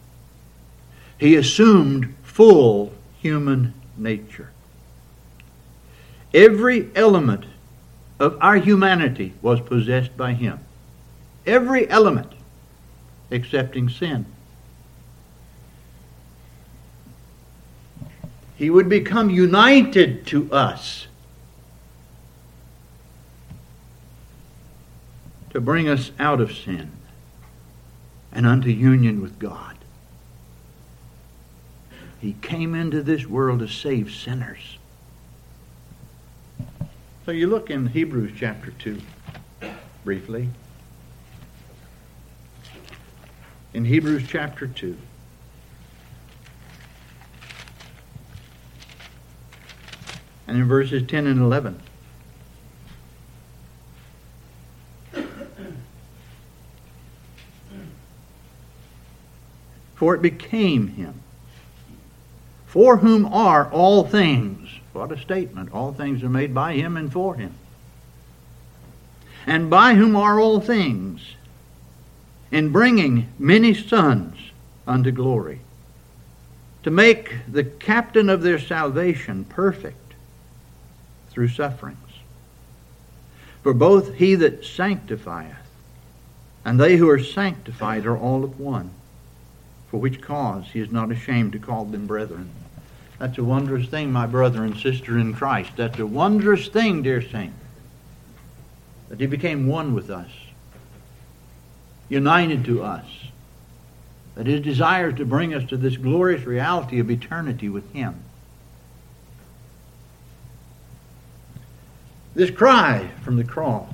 he 1.18 1.38
assumed 1.38 2.14
full 2.22 2.92
human 3.22 3.74
nature. 3.98 4.50
Every 6.34 6.90
element 6.94 7.46
of 8.20 8.38
our 8.42 8.58
humanity 8.58 9.32
was 9.42 9.62
possessed 9.62 10.18
by 10.18 10.34
him. 10.34 10.60
Every 11.46 11.90
element, 11.90 12.34
excepting 13.32 13.88
sin. 13.88 14.26
He 18.58 18.70
would 18.70 18.90
become 18.90 19.30
united 19.30 20.28
to 20.28 20.52
us 20.52 21.08
to 25.52 25.62
bring 25.62 25.88
us 25.88 26.12
out 26.20 26.42
of 26.42 26.52
sin 26.52 26.92
and 28.36 28.46
unto 28.46 28.70
union 28.70 29.22
with 29.22 29.40
God. 29.40 29.78
He 32.20 32.34
came 32.42 32.76
into 32.76 33.02
this 33.02 33.26
world 33.26 33.60
to 33.60 33.68
save 33.68 34.12
sinners. 34.12 34.78
So 37.26 37.32
you 37.32 37.48
look 37.48 37.70
in 37.70 37.88
Hebrews 37.88 38.34
chapter 38.38 38.72
2 38.72 39.02
briefly. 40.04 40.50
In 43.74 43.86
Hebrews 43.86 44.26
chapter 44.28 44.68
2. 44.68 44.98
And 50.48 50.58
in 50.58 50.68
verses 50.68 51.08
10 51.08 51.26
and 51.26 51.40
11. 51.40 51.82
For 59.96 60.14
it 60.14 60.22
became 60.22 60.90
him, 60.90 61.22
for 62.68 62.98
whom 62.98 63.26
are 63.26 63.72
all 63.72 64.04
things. 64.04 64.70
What 64.92 65.12
a 65.12 65.18
statement. 65.18 65.74
All 65.74 65.94
things 65.94 66.24
are 66.24 66.30
made 66.30 66.54
by 66.54 66.74
him 66.74 66.98
and 66.98 67.12
for 67.12 67.36
him. 67.36 67.54
And 69.48 69.70
by 69.70 69.94
whom 69.94 70.16
are 70.16 70.40
all 70.40 70.60
things, 70.60 71.36
in 72.52 72.72
bringing 72.72 73.30
many 73.40 73.74
sons 73.74 74.38
unto 74.86 75.12
glory, 75.12 75.62
to 76.84 76.92
make 76.92 77.34
the 77.52 77.64
captain 77.64 78.30
of 78.30 78.42
their 78.42 78.60
salvation 78.60 79.46
perfect 79.46 80.14
through 81.30 81.50
sufferings. 81.50 82.00
For 83.64 83.74
both 83.74 84.16
he 84.16 84.36
that 84.36 84.66
sanctifieth 84.66 85.56
and 86.64 86.80
they 86.80 86.98
who 86.98 87.10
are 87.10 87.20
sanctified 87.20 88.06
are 88.06 88.18
all 88.18 88.44
of 88.44 88.60
one 88.60 88.92
for 89.90 90.00
which 90.00 90.22
cause 90.22 90.66
he 90.74 90.80
is 90.80 90.92
not 90.92 91.12
ashamed 91.12 91.54
to 91.54 91.60
call 91.60 91.86
them 91.86 92.08
brethren. 92.08 92.50
That's 93.20 93.38
a 93.38 93.44
wondrous 93.44 93.88
thing, 93.88 94.12
my 94.12 94.28
brother 94.28 94.64
and 94.64 94.76
sister 94.76 95.18
in 95.18 95.34
Christ. 95.34 95.72
That's 95.78 96.00
a 96.00 96.06
wondrous 96.06 96.68
thing, 96.68 97.02
dear 97.02 97.22
saint, 97.22 97.54
that 99.10 99.20
he 99.20 99.26
became 99.26 99.68
one 99.68 99.94
with 99.94 100.10
us, 100.10 100.30
united 102.10 102.66
to 102.66 102.84
us, 102.84 103.06
that 104.36 104.48
his 104.48 104.62
desire 104.62 105.12
is 105.12 105.18
to 105.18 105.26
bring 105.26 105.54
us 105.54 105.64
to 105.70 105.78
this 105.78 105.96
glorious 105.96 106.46
reality 106.46 107.00
of 107.00 107.10
eternity 107.10 107.70
with 107.70 107.90
him. 107.94 108.22
This 112.34 112.52
cry 112.52 113.10
from 113.24 113.38
the 113.38 113.46
cross 113.46 113.94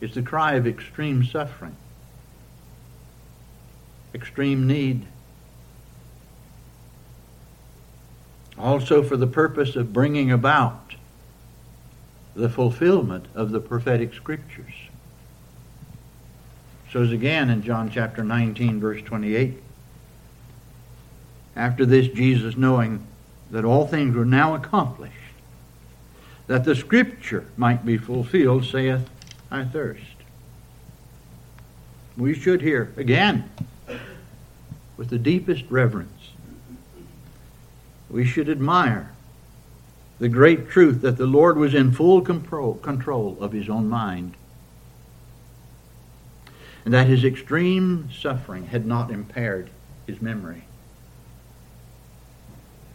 is 0.00 0.14
the 0.14 0.22
cry 0.22 0.54
of 0.54 0.66
extreme 0.66 1.24
suffering 1.24 1.76
extreme 4.18 4.66
need. 4.66 5.06
Also, 8.58 9.02
for 9.02 9.16
the 9.16 9.26
purpose 9.26 9.76
of 9.76 9.92
bringing 9.92 10.32
about 10.32 10.94
the 12.34 12.48
fulfillment 12.48 13.26
of 13.34 13.50
the 13.50 13.60
prophetic 13.60 14.12
scriptures. 14.12 14.74
So, 16.92 17.02
as 17.02 17.12
again 17.12 17.50
in 17.50 17.62
John 17.62 17.90
chapter 17.90 18.24
19, 18.24 18.80
verse 18.80 19.02
28. 19.02 19.54
After 21.54 21.86
this, 21.86 22.08
Jesus, 22.08 22.56
knowing 22.56 23.06
that 23.50 23.64
all 23.64 23.86
things 23.86 24.16
were 24.16 24.24
now 24.24 24.54
accomplished, 24.54 25.14
that 26.46 26.64
the 26.64 26.74
scripture 26.74 27.46
might 27.56 27.84
be 27.84 27.98
fulfilled, 27.98 28.64
saith, 28.64 29.08
I 29.50 29.64
thirst. 29.64 30.02
We 32.16 32.34
should 32.34 32.62
hear 32.62 32.92
again 32.96 33.48
with 34.98 35.08
the 35.08 35.18
deepest 35.18 35.64
reverence. 35.70 36.32
We 38.10 38.26
should 38.26 38.50
admire 38.50 39.12
the 40.18 40.28
great 40.28 40.68
truth 40.68 41.00
that 41.02 41.16
the 41.16 41.26
Lord 41.26 41.56
was 41.56 41.74
in 41.74 41.92
full 41.92 42.20
control 42.20 43.38
of 43.40 43.52
his 43.52 43.70
own 43.70 43.88
mind 43.88 44.34
and 46.84 46.92
that 46.92 47.06
his 47.06 47.24
extreme 47.24 48.10
suffering 48.10 48.66
had 48.66 48.84
not 48.84 49.10
impaired 49.10 49.70
his 50.06 50.20
memory. 50.20 50.64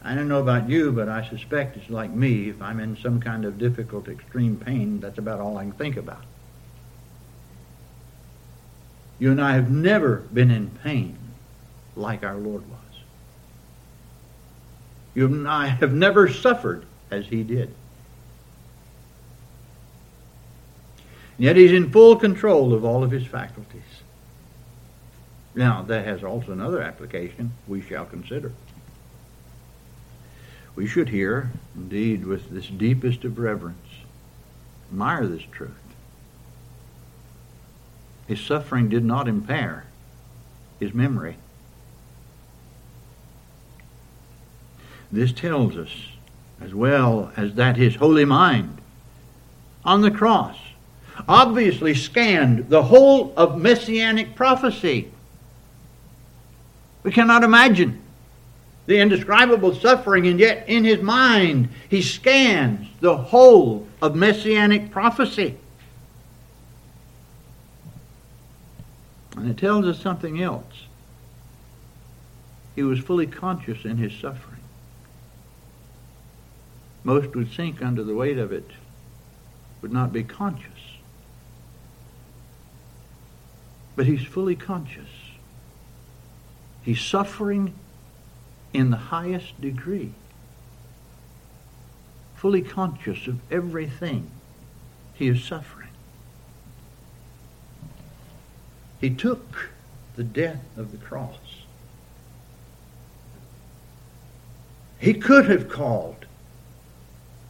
I 0.04 0.16
don't 0.16 0.28
know 0.28 0.42
about 0.42 0.68
you, 0.68 0.92
but 0.92 1.08
I 1.08 1.28
suspect 1.30 1.78
it's 1.78 1.90
like 1.90 2.12
me. 2.12 2.50
If 2.50 2.62
I'm 2.62 2.82
in 2.82 2.98
some 2.98 3.22
kind 3.22 3.46
of 3.46 3.58
difficult, 3.58 4.10
extreme 4.10 4.58
pain, 4.58 5.00
that's 5.00 5.18
about 5.18 5.40
all 5.40 5.58
I 5.58 5.64
can 5.64 5.72
think 5.72 5.96
about. 5.96 6.24
You 9.18 9.32
and 9.32 9.40
I 9.40 9.54
have 9.54 9.72
never 9.72 10.18
been 10.34 10.52
in 10.52 10.72
pain 10.84 11.18
like 11.96 12.24
our 12.24 12.36
Lord 12.36 12.68
was. 12.70 12.80
You 15.14 15.28
and 15.28 15.48
I 15.48 15.68
have 15.68 15.94
never 15.94 16.28
suffered 16.28 16.86
as 17.12 17.28
he 17.28 17.44
did. 17.44 17.74
And 21.38 21.46
yet 21.46 21.56
he's 21.56 21.72
in 21.72 21.92
full 21.92 22.16
control 22.16 22.74
of 22.74 22.84
all 22.84 23.04
of 23.04 23.12
his 23.12 23.26
faculties. 23.26 23.82
Now, 25.56 25.84
that 25.84 26.06
has 26.06 26.24
also 26.24 26.52
another 26.52 26.82
application 26.82 27.52
we 27.68 27.82
shall 27.82 28.06
consider. 28.06 28.52
We 30.76 30.88
should 30.88 31.10
hear, 31.10 31.52
indeed, 31.76 32.26
with 32.26 32.50
this 32.50 32.68
deepest 32.68 33.24
of 33.24 33.38
reverence, 33.38 33.78
admire 34.90 35.28
this 35.28 35.44
truth. 35.52 35.72
His 38.28 38.40
suffering 38.40 38.90
did 38.90 39.06
not 39.06 39.28
impair 39.28 39.86
his 40.80 40.94
memory. 40.94 41.36
This 45.14 45.32
tells 45.32 45.78
us, 45.78 45.92
as 46.60 46.74
well 46.74 47.32
as 47.38 47.54
that 47.54 47.78
his 47.78 47.94
holy 47.94 48.26
mind 48.26 48.80
on 49.86 50.02
the 50.02 50.10
cross 50.10 50.58
obviously 51.28 51.94
scanned 51.94 52.68
the 52.68 52.82
whole 52.82 53.32
of 53.38 53.62
messianic 53.62 54.36
prophecy. 54.36 55.12
We 57.04 57.12
cannot 57.12 57.44
imagine 57.44 58.02
the 58.88 58.98
indescribable 58.98 59.76
suffering, 59.76 60.26
and 60.26 60.40
yet 60.40 60.68
in 60.68 60.84
his 60.84 61.04
mind 61.04 61.70
he 61.90 62.02
scans 62.02 62.88
the 63.00 63.16
whole 63.16 63.88
of 64.02 64.16
messianic 64.16 64.90
prophecy. 64.90 65.56
And 69.38 69.48
it 69.48 69.60
tells 69.60 69.86
us 69.86 70.00
something 70.00 70.42
else. 70.42 70.88
He 72.76 72.82
was 72.82 72.98
fully 72.98 73.28
conscious 73.28 73.86
in 73.86 73.98
his 73.98 74.12
suffering 74.14 74.53
most 77.04 77.36
would 77.36 77.52
sink 77.52 77.82
under 77.82 78.04
the 78.04 78.16
weight 78.16 78.38
of 78.38 78.52
it, 78.52 78.70
would 79.82 79.92
not 79.92 80.14
be 80.14 80.24
conscious. 80.24 80.98
But 83.96 84.06
he's 84.06 84.24
fully 84.24 84.56
conscious. 84.56 85.10
He's 86.82 87.02
suffering 87.02 87.74
in 88.74 88.90
the 88.90 88.98
highest 88.98 89.60
degree, 89.62 90.14
fully 92.36 92.62
conscious 92.62 93.28
of 93.28 93.40
everything 93.52 94.30
he 95.14 95.28
is 95.28 95.44
suffering. 95.44 95.90
He 99.00 99.10
took 99.10 99.72
the 100.16 100.24
death 100.24 100.64
of 100.78 100.92
the 100.92 100.98
cross. 100.98 101.38
He 104.98 105.14
could 105.14 105.50
have 105.50 105.70
called 105.70 106.23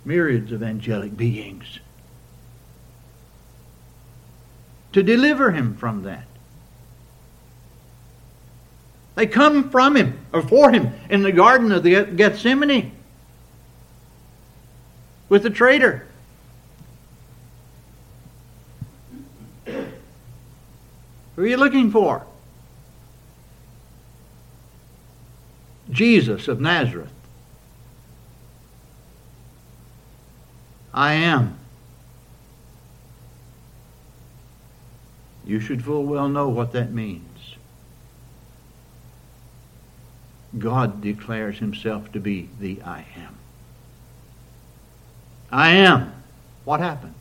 myriads 0.05 0.51
of 0.51 0.61
angelic 0.61 1.15
beings 1.15 1.79
to 4.91 5.03
deliver 5.03 5.51
him 5.51 5.75
from 5.75 6.03
that. 6.03 6.25
They 9.15 9.27
come 9.27 9.69
from 9.69 9.95
him 9.95 10.19
or 10.31 10.41
for 10.41 10.71
him 10.71 10.93
in 11.09 11.21
the 11.21 11.31
Garden 11.31 11.71
of 11.71 11.83
the 11.83 12.05
Gethsemane 12.05 12.91
with 15.29 15.43
the 15.43 15.49
traitor. 15.49 16.07
Who 21.35 21.43
are 21.43 21.47
you 21.47 21.57
looking 21.57 21.91
for? 21.91 22.25
Jesus 25.89 26.47
of 26.47 26.59
Nazareth. 26.59 27.11
I 30.93 31.13
am. 31.13 31.57
You 35.45 35.59
should 35.59 35.83
full 35.83 36.05
well 36.05 36.29
know 36.29 36.47
what 36.49 36.71
that 36.73 36.91
means. 36.91 37.55
God 40.57 41.01
declares 41.01 41.57
himself 41.57 42.11
to 42.11 42.19
be 42.19 42.49
the 42.59 42.81
I 42.83 43.05
am. 43.17 43.35
I 45.51 45.69
am. 45.71 46.13
What 46.63 46.79
happened? 46.79 47.13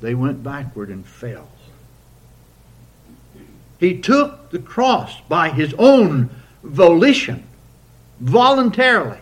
They 0.00 0.14
went 0.14 0.44
backward 0.44 0.88
and 0.88 1.04
fell. 1.04 1.48
He 3.78 3.98
took 3.98 4.50
the 4.50 4.58
cross 4.58 5.20
by 5.28 5.50
his 5.50 5.74
own 5.78 6.30
volition, 6.62 7.44
voluntarily. 8.20 9.18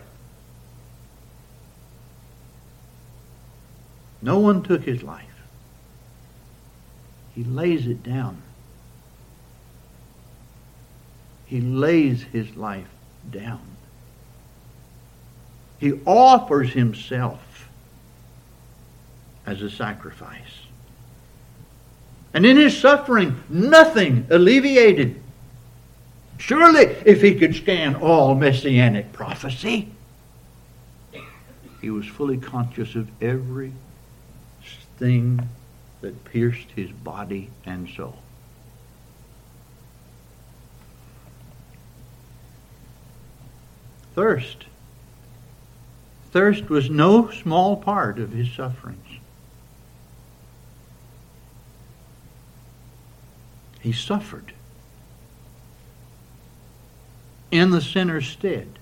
No 4.21 4.39
one 4.39 4.63
took 4.63 4.83
his 4.83 5.03
life. 5.03 5.25
He 7.35 7.43
lays 7.43 7.85
it 7.87 8.01
down. 8.03 8.41
He 11.45 11.61
lays 11.61 12.23
his 12.23 12.55
life 12.55 12.89
down. 13.29 13.61
He 15.79 15.93
offers 16.05 16.73
himself 16.73 17.69
as 19.45 19.61
a 19.61 19.69
sacrifice. 19.69 20.61
And 22.33 22.45
in 22.45 22.57
his 22.57 22.77
suffering, 22.77 23.41
nothing 23.49 24.27
alleviated. 24.29 25.21
Surely, 26.37 26.83
if 27.05 27.21
he 27.21 27.35
could 27.35 27.55
scan 27.55 27.95
all 27.95 28.35
messianic 28.35 29.13
prophecy, 29.13 29.89
he 31.81 31.89
was 31.89 32.05
fully 32.05 32.37
conscious 32.37 32.95
of 32.95 33.07
every 33.21 33.71
thing 34.97 35.47
that 36.01 36.25
pierced 36.25 36.71
his 36.75 36.91
body 36.91 37.49
and 37.65 37.89
soul. 37.89 38.17
Thirst. 44.15 44.65
Thirst 46.31 46.69
was 46.69 46.89
no 46.89 47.29
small 47.29 47.77
part 47.77 48.19
of 48.19 48.31
his 48.31 48.51
sufferings. 48.51 49.19
He 53.79 53.93
suffered 53.93 54.53
in 57.51 57.71
the 57.71 57.81
sinner's 57.81 58.27
stead. 58.27 58.79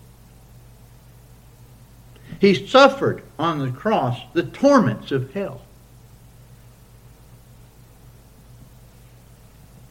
He 2.40 2.68
suffered 2.68 3.24
on 3.38 3.60
the 3.60 3.72
cross 3.72 4.20
the 4.34 4.44
torments 4.44 5.12
of 5.12 5.34
hell. 5.34 5.62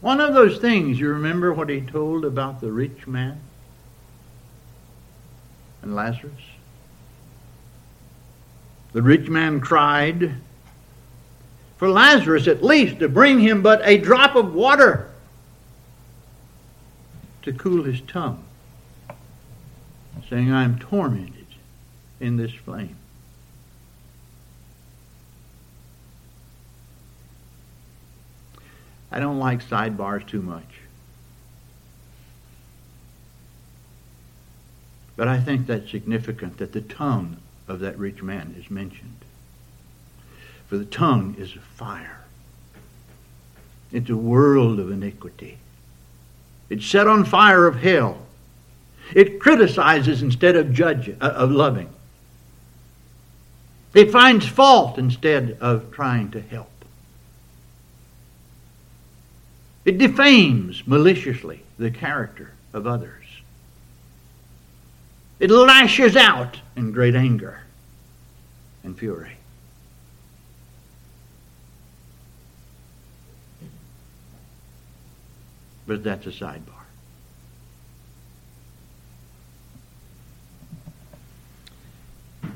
One 0.05 0.21
of 0.21 0.35
those 0.35 0.59
things, 0.59 0.99
you 0.99 1.09
remember 1.09 1.51
what 1.51 1.67
he 1.67 1.81
told 1.81 2.25
about 2.25 2.61
the 2.61 2.71
rich 2.71 3.07
man 3.07 3.41
and 5.81 5.95
Lazarus? 5.95 6.43
The 8.93 9.01
rich 9.01 9.29
man 9.29 9.61
cried 9.61 10.35
for 11.77 11.89
Lazarus 11.89 12.47
at 12.47 12.63
least 12.63 12.99
to 12.99 13.09
bring 13.09 13.39
him 13.39 13.63
but 13.63 13.81
a 13.83 13.97
drop 13.97 14.35
of 14.35 14.53
water 14.53 15.09
to 17.41 17.51
cool 17.53 17.81
his 17.81 18.01
tongue, 18.01 18.43
saying, 20.29 20.51
I 20.51 20.65
am 20.65 20.77
tormented 20.77 21.47
in 22.19 22.37
this 22.37 22.53
flame. 22.53 22.97
I 29.15 29.19
don't 29.21 29.39
like 29.39 29.63
sidebars 29.63 30.27
too 30.27 30.41
much. 30.41 30.67
But 35.15 35.29
I 35.29 35.39
think 35.39 35.67
that's 35.67 35.89
significant 35.89 36.57
that 36.57 36.73
the 36.73 36.81
tongue 36.81 37.37
of 37.69 37.79
that 37.79 37.97
rich 37.97 38.21
man 38.21 38.53
is 38.59 38.69
mentioned. 38.69 39.23
For 40.67 40.77
the 40.77 40.83
tongue 40.83 41.35
is 41.39 41.55
a 41.55 41.59
fire. 41.59 42.25
It's 43.93 44.09
a 44.09 44.17
world 44.17 44.81
of 44.81 44.91
iniquity. 44.91 45.59
It's 46.69 46.85
set 46.85 47.07
on 47.07 47.23
fire 47.23 47.67
of 47.67 47.77
hell. 47.77 48.17
It 49.13 49.39
criticizes 49.39 50.21
instead 50.21 50.57
of 50.57 50.73
judging, 50.73 51.15
uh, 51.21 51.29
of 51.29 51.51
loving. 51.51 51.89
It 53.93 54.11
finds 54.11 54.45
fault 54.45 54.97
instead 54.97 55.57
of 55.61 55.91
trying 55.91 56.31
to 56.31 56.41
help. 56.41 56.69
It 59.85 59.99
defames 59.99 60.81
maliciously 60.87 61.61
the 61.77 61.91
character 61.91 62.53
of 62.73 62.87
others. 62.87 63.25
It 65.39 65.51
lashes 65.51 66.15
out 66.15 66.59
in 66.75 66.91
great 66.91 67.15
anger 67.15 67.59
and 68.83 68.97
fury. 68.97 69.37
But 75.85 76.03
that's 76.03 76.25
a 76.25 76.31
sidebar. 76.31 76.61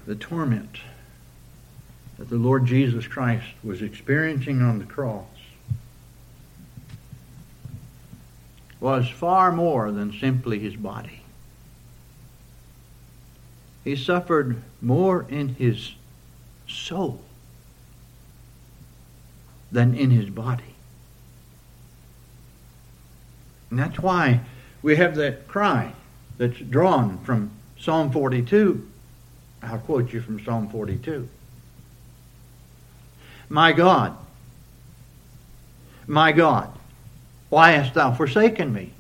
The 0.08 0.16
torment 0.16 0.80
that 2.18 2.30
the 2.30 2.38
Lord 2.38 2.66
Jesus 2.66 3.06
Christ 3.06 3.46
was 3.64 3.84
experiencing 3.84 4.64
on 4.64 4.80
the 4.80 4.86
cross 4.86 5.28
was 8.80 9.10
far 9.10 9.52
more 9.52 9.92
than 9.92 10.14
simply 10.14 10.60
his 10.60 10.76
body. 10.76 11.22
He 13.84 13.96
suffered 13.96 14.62
more 14.82 15.26
in 15.30 15.50
his 15.56 15.94
soul 16.68 17.22
than 19.72 19.96
in 19.96 20.12
his 20.12 20.30
body. 20.30 20.76
And 23.70 23.80
that's 23.80 24.00
why 24.00 24.42
we 24.82 24.96
have 24.96 25.16
that 25.16 25.48
cry 25.48 25.94
that's 26.38 26.58
drawn 26.58 27.20
from 27.20 27.52
Psalm 27.78 28.12
42. 28.12 28.88
I'll 29.62 29.80
quote 29.80 30.12
you 30.14 30.22
from 30.22 30.44
Psalm 30.44 30.70
42. 30.70 31.28
My 33.50 33.72
God, 33.72 34.16
my 36.08 36.32
God, 36.32 36.72
why 37.50 37.72
hast 37.72 37.94
thou 37.96 38.14
forsaken 38.14 38.72
me? 38.74 38.92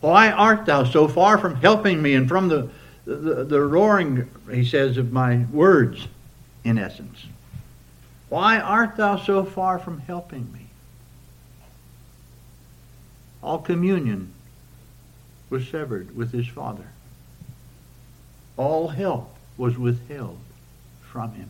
Why 0.00 0.30
art 0.30 0.66
thou 0.66 0.84
so 0.84 1.08
far 1.08 1.38
from 1.38 1.56
helping 1.56 2.00
me 2.00 2.14
and 2.14 2.28
from 2.28 2.48
the, 2.48 2.68
the, 3.04 3.44
the 3.44 3.60
roaring, 3.60 4.28
he 4.50 4.64
says, 4.64 4.96
of 4.96 5.12
my 5.12 5.46
words, 5.52 6.06
in 6.64 6.78
essence? 6.78 7.26
Why 8.28 8.58
art 8.58 8.96
thou 8.96 9.16
so 9.16 9.44
far 9.44 9.78
from 9.78 10.00
helping 10.00 10.52
me? 10.52 10.66
All 13.42 13.58
communion 13.58 14.32
was 15.50 15.68
severed 15.68 16.16
with 16.16 16.32
his 16.32 16.46
Father. 16.48 16.88
All 18.56 18.88
help 18.88 19.34
was 19.56 19.78
withheld 19.78 20.38
from 21.02 21.32
him. 21.32 21.48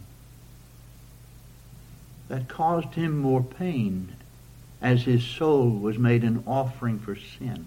That 2.29 2.48
caused 2.48 2.94
him 2.94 3.18
more 3.18 3.42
pain 3.42 4.14
as 4.87 5.03
his 5.03 5.25
soul 5.25 5.68
was 5.68 5.99
made 5.99 6.22
an 6.22 6.44
offering 6.46 6.96
for 6.96 7.16
sin 7.16 7.66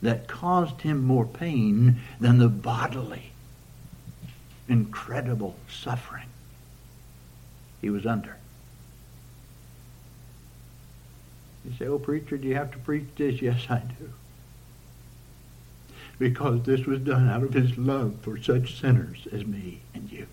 that 0.00 0.28
caused 0.28 0.82
him 0.82 1.02
more 1.02 1.26
pain 1.26 1.96
than 2.20 2.38
the 2.38 2.48
bodily 2.48 3.32
incredible 4.68 5.56
suffering 5.68 6.28
he 7.80 7.90
was 7.90 8.06
under. 8.06 8.36
You 11.64 11.72
say, 11.76 11.86
oh, 11.86 11.98
preacher, 11.98 12.36
do 12.36 12.46
you 12.46 12.54
have 12.54 12.70
to 12.70 12.78
preach 12.78 13.08
this? 13.16 13.42
Yes, 13.42 13.66
I 13.68 13.80
do. 13.98 14.12
Because 16.20 16.62
this 16.62 16.86
was 16.86 17.00
done 17.00 17.28
out 17.28 17.42
of 17.42 17.52
his 17.52 17.76
love 17.76 18.14
for 18.22 18.38
such 18.40 18.78
sinners 18.80 19.26
as 19.32 19.44
me 19.44 19.80
and 19.92 20.12
you. 20.12 20.28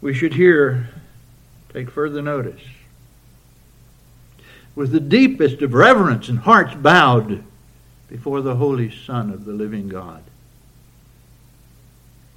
We 0.00 0.14
should 0.14 0.34
here 0.34 0.88
take 1.72 1.90
further 1.90 2.22
notice. 2.22 2.62
With 4.74 4.92
the 4.92 5.00
deepest 5.00 5.62
of 5.62 5.74
reverence 5.74 6.28
and 6.28 6.38
hearts 6.38 6.74
bowed 6.74 7.44
before 8.08 8.40
the 8.40 8.56
Holy 8.56 8.90
Son 8.90 9.30
of 9.30 9.44
the 9.44 9.52
living 9.52 9.88
God, 9.88 10.22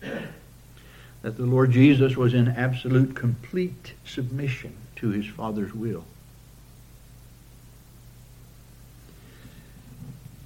that 0.01 1.37
the 1.37 1.45
Lord 1.45 1.71
Jesus 1.71 2.17
was 2.17 2.33
in 2.33 2.49
absolute, 2.49 3.15
complete 3.15 3.93
submission 4.05 4.75
to 4.97 5.09
his 5.09 5.25
Father's 5.25 5.73
will. 5.73 6.03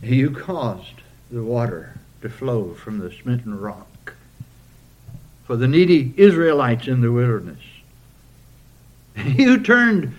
He 0.01 0.21
who 0.21 0.29
caused 0.29 1.01
the 1.31 1.41
water 1.41 1.97
to 2.21 2.29
flow 2.29 2.75
from 2.75 2.99
the 2.99 3.11
smitten 3.11 3.59
rock 3.59 3.87
for 5.47 5.55
the 5.55 5.67
needy 5.67 6.13
Israelites 6.17 6.87
in 6.87 7.01
the 7.01 7.11
wilderness. 7.11 7.61
You 9.25 9.63
turned 9.63 10.13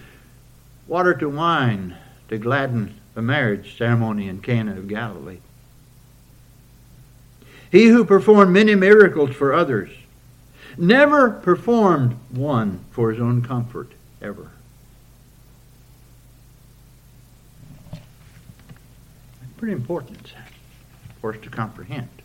water 0.89 1.15
to 1.15 1.29
wine 1.29 1.97
to 2.29 2.39
gladden 2.39 2.99
the 3.15 3.23
marriage 3.23 3.77
ceremony 3.77 4.27
in 4.27 4.41
Cana 4.41 4.73
of 4.73 4.89
Galilee. 4.89 5.39
He 7.71 7.89
who 7.89 8.05
performed 8.05 8.53
many 8.53 8.75
miracles 8.75 9.37
for 9.37 9.53
others, 9.53 9.91
never 10.77 11.31
performed 11.31 12.19
one 12.31 12.85
for 12.91 13.13
his 13.13 13.21
own 13.21 13.43
comfort, 13.43 13.93
ever. 14.23 14.51
Pretty 19.59 19.75
important 19.75 20.33
for 21.21 21.35
us 21.35 21.41
to 21.43 21.51
comprehend. 21.51 22.18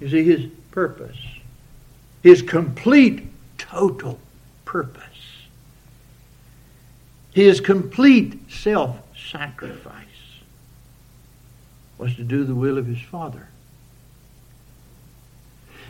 You 0.00 0.08
see, 0.08 0.24
his 0.24 0.46
purpose, 0.70 1.16
his 2.22 2.42
complete, 2.42 3.26
total 3.58 4.18
purpose, 4.64 5.02
his 7.32 7.60
complete 7.60 8.50
self 8.50 8.96
sacrifice 9.16 10.04
was 11.98 12.14
to 12.16 12.24
do 12.24 12.44
the 12.44 12.54
will 12.54 12.78
of 12.78 12.86
his 12.86 13.00
Father. 13.00 13.48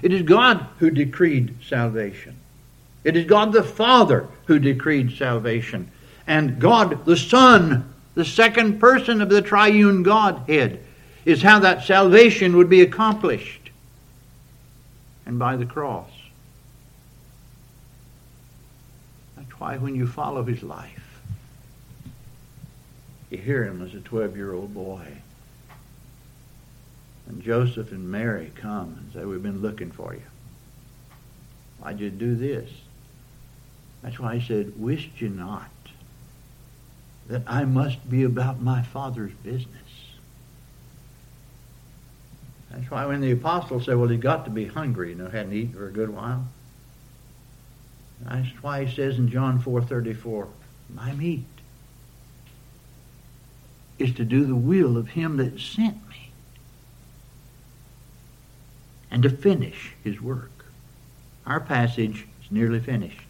It 0.03 0.13
is 0.13 0.23
God 0.23 0.67
who 0.79 0.91
decreed 0.91 1.55
salvation. 1.67 2.37
It 3.05 3.17
is 3.17 3.27
God 3.27 3.53
the 3.53 3.63
Father 3.63 4.29
who 4.47 4.59
decreed 4.59 5.17
salvation. 5.17 5.91
And 6.27 6.59
God 6.59 7.05
the 7.05 7.17
Son, 7.17 7.93
the 8.15 8.25
second 8.25 8.81
person 8.81 9.21
of 9.21 9.29
the 9.29 9.43
triune 9.43 10.03
Godhead, 10.03 10.85
is 11.25 11.43
how 11.43 11.59
that 11.61 11.85
salvation 11.85 12.57
would 12.57 12.69
be 12.69 12.83
accomplished. 12.83 13.64
And 15.27 15.39
by 15.39 15.57
the 15.57 15.67
cross. 15.67 16.11
That's 19.37 19.59
why 19.59 19.79
when 19.79 19.95
you 19.95 20.07
follow 20.07 20.43
his 20.43 20.63
life, 20.63 21.21
you 23.31 23.39
hear 23.39 23.65
him 23.65 23.83
as 23.83 23.95
a 23.95 24.01
12 24.01 24.37
year 24.37 24.53
old 24.53 24.75
boy. 24.75 25.07
And 27.27 27.43
Joseph 27.43 27.91
and 27.91 28.11
Mary 28.11 28.53
come 28.55 28.97
and 28.99 29.13
say, 29.13 29.25
We've 29.25 29.43
been 29.43 29.63
looking 29.63 29.91
for 29.91 30.15
you. 30.15 30.23
Why'd 31.79 32.01
you 32.01 32.11
do 32.11 32.35
this? 32.35 32.71
That's 34.03 34.19
why 34.19 34.37
he 34.37 34.47
said, 34.47 34.75
Wist 34.79 35.09
you 35.21 35.31
not 35.31 35.71
that 37.29 37.43
I 37.47 37.65
must 37.65 38.09
be 38.11 38.25
about 38.25 38.61
my 38.61 38.83
Father's 38.83 39.33
business? 39.43 39.69
That's 42.75 42.91
why 42.91 43.07
when 43.07 43.21
the 43.21 43.31
apostles 43.31 43.85
said, 43.85 43.97
Well, 43.97 44.09
he 44.09 44.17
got 44.17 44.45
to 44.47 44.51
be 44.51 44.67
hungry, 44.67 45.11
you 45.11 45.15
know, 45.15 45.29
hadn't 45.29 45.53
eaten 45.53 45.75
for 45.75 45.87
a 45.87 45.93
good 45.93 46.11
while. 46.11 46.49
That's 48.21 48.49
why 48.63 48.85
he 48.85 48.95
says 48.95 49.17
in 49.17 49.29
John 49.29 49.61
4:34, 49.63 50.49
My 50.93 51.13
meat 51.13 51.45
is 53.99 54.13
to 54.15 54.25
do 54.25 54.45
the 54.45 54.57
will 54.57 54.97
of 54.97 55.11
him 55.11 55.37
that 55.37 55.61
sent 55.61 56.09
me 56.09 56.31
and 59.09 59.23
to 59.23 59.31
finish 59.31 59.93
his 60.03 60.21
work. 60.21 60.51
Our 61.47 61.61
passage 61.61 62.27
is 62.43 62.51
nearly 62.51 62.81
finished. 62.81 63.21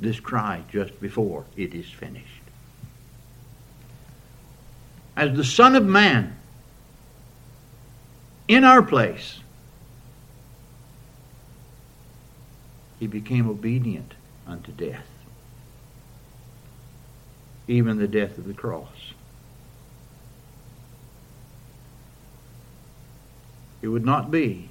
This 0.00 0.18
cry 0.18 0.64
just 0.72 1.00
before 1.00 1.44
it 1.56 1.74
is 1.74 1.88
finished. 1.88 2.26
As 5.16 5.36
the 5.36 5.44
Son 5.44 5.76
of 5.76 5.84
Man, 5.84 6.36
in 8.48 8.64
our 8.64 8.82
place, 8.82 9.40
he 12.98 13.06
became 13.06 13.48
obedient 13.48 14.14
unto 14.46 14.72
death, 14.72 15.06
even 17.66 17.98
the 17.98 18.08
death 18.08 18.36
of 18.38 18.46
the 18.46 18.54
cross. 18.54 19.12
It 23.82 23.88
would 23.88 24.04
not 24.04 24.30
be 24.30 24.68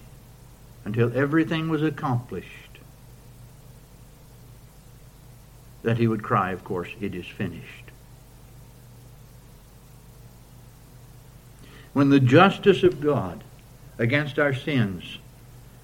until 0.86 1.16
everything 1.16 1.70
was 1.70 1.84
accomplished 1.84 2.50
that 5.84 5.98
he 5.98 6.08
would 6.08 6.24
cry, 6.24 6.52
of 6.52 6.64
course, 6.64 6.90
it 7.00 7.14
is 7.14 7.28
finished. 7.28 7.92
When 11.94 12.10
the 12.10 12.20
justice 12.20 12.82
of 12.82 13.02
God 13.02 13.44
against 13.98 14.40
our 14.40 14.54
sins 14.54 15.18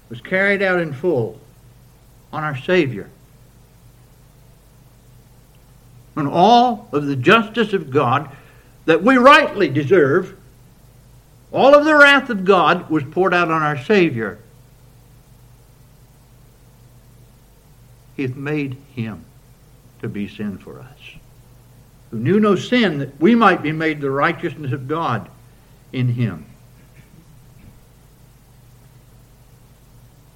was 0.08 0.20
carried 0.20 0.62
out 0.62 0.80
in 0.80 0.92
full 0.92 1.40
on 2.32 2.44
our 2.44 2.56
Savior, 2.56 3.08
when 6.14 6.26
all 6.26 6.88
of 6.92 7.06
the 7.06 7.16
justice 7.16 7.72
of 7.72 7.90
God 7.90 8.30
that 8.86 9.02
we 9.02 9.16
rightly 9.16 9.68
deserve 9.68 10.36
all 11.52 11.74
of 11.74 11.84
the 11.84 11.94
wrath 11.94 12.30
of 12.30 12.44
God 12.44 12.90
was 12.90 13.02
poured 13.04 13.34
out 13.34 13.50
on 13.50 13.62
our 13.62 13.78
Savior. 13.78 14.38
He 18.16 18.22
hath 18.22 18.36
made 18.36 18.76
him 18.94 19.24
to 20.00 20.08
be 20.08 20.28
sin 20.28 20.58
for 20.58 20.80
us, 20.80 20.98
who 22.10 22.18
knew 22.18 22.38
no 22.38 22.54
sin, 22.54 22.98
that 22.98 23.20
we 23.20 23.34
might 23.34 23.62
be 23.62 23.72
made 23.72 24.00
the 24.00 24.10
righteousness 24.10 24.72
of 24.72 24.86
God 24.86 25.28
in 25.92 26.08
him. 26.08 26.46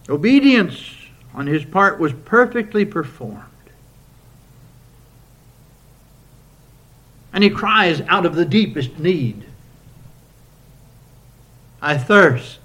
Obedience 0.09 0.95
on 1.35 1.47
his 1.47 1.64
part 1.64 1.99
was 1.99 2.12
perfectly 2.12 2.85
performed. 2.85 3.43
And 7.33 7.43
he 7.43 7.51
cries 7.51 8.01
out 8.03 8.27
of 8.27 8.35
the 8.35 8.45
deepest 8.45 8.99
need. 8.99 9.45
I 11.83 11.99
thirst. 11.99 12.59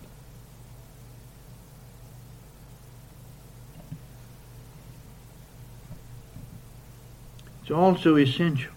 It's 7.62 7.72
also 7.72 8.16
essential 8.16 8.72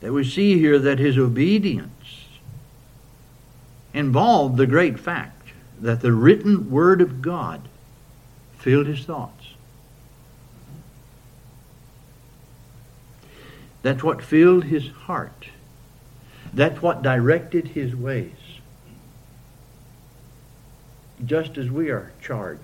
that 0.00 0.12
we 0.12 0.24
see 0.24 0.58
here 0.58 0.78
that 0.78 0.98
his 0.98 1.18
obedience 1.18 1.90
involved 3.92 4.56
the 4.56 4.66
great 4.66 4.98
fact 4.98 5.39
that 5.80 6.00
the 6.00 6.12
written 6.12 6.70
word 6.70 7.00
of 7.00 7.22
God 7.22 7.68
filled 8.58 8.86
his 8.86 9.04
thoughts. 9.04 9.54
That's 13.82 14.02
what 14.02 14.22
filled 14.22 14.64
his 14.64 14.88
heart. 14.88 15.46
That's 16.52 16.82
what 16.82 17.02
directed 17.02 17.68
his 17.68 17.96
ways. 17.96 18.32
Just 21.24 21.56
as 21.56 21.70
we 21.70 21.90
are 21.90 22.12
charged 22.20 22.62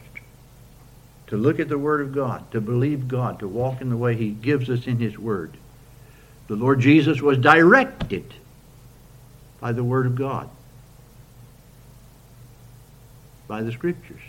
to 1.29 1.37
look 1.37 1.59
at 1.59 1.69
the 1.69 1.79
Word 1.79 2.01
of 2.01 2.15
God, 2.15 2.51
to 2.53 2.61
believe 2.61 3.09
God, 3.09 3.41
to 3.41 3.49
walk 3.49 3.81
in 3.81 3.91
the 3.91 3.97
way 3.97 4.15
He 4.15 4.31
gives 4.31 4.71
us 4.71 4.87
in 4.87 4.99
His 4.99 5.19
Word. 5.19 5.57
The 6.47 6.55
Lord 6.55 6.81
Jesus 6.81 7.21
was 7.21 7.39
directed 7.39 8.33
by 9.61 9.73
the 9.73 9.83
Word 9.83 10.07
of 10.07 10.15
God, 10.15 10.49
by 13.49 13.63
the 13.63 13.73
Scriptures, 13.73 14.23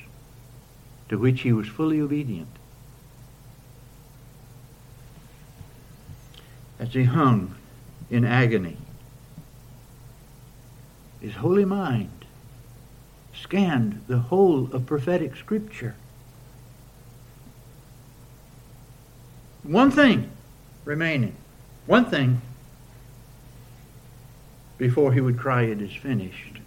to 1.10 1.18
which 1.18 1.42
He 1.42 1.52
was 1.52 1.68
fully 1.68 2.00
obedient. 2.00 2.50
As 6.80 6.94
He 6.94 7.04
hung 7.04 7.56
in 8.10 8.24
agony, 8.24 8.78
his 11.22 11.36
holy 11.36 11.66
mind 11.66 12.26
scanned 13.34 14.04
the 14.08 14.20
whole 14.20 14.74
of 14.74 14.86
prophetic 14.86 15.36
scripture. 15.36 15.96
One 19.64 19.92
thing 19.92 20.30
remaining, 20.86 21.36
one 21.86 22.06
thing 22.06 22.42
before 24.78 25.14
he 25.14 25.22
would 25.22 25.38
cry, 25.38 25.64
It 25.64 25.82
is 25.82 25.94
finished. 25.94 26.60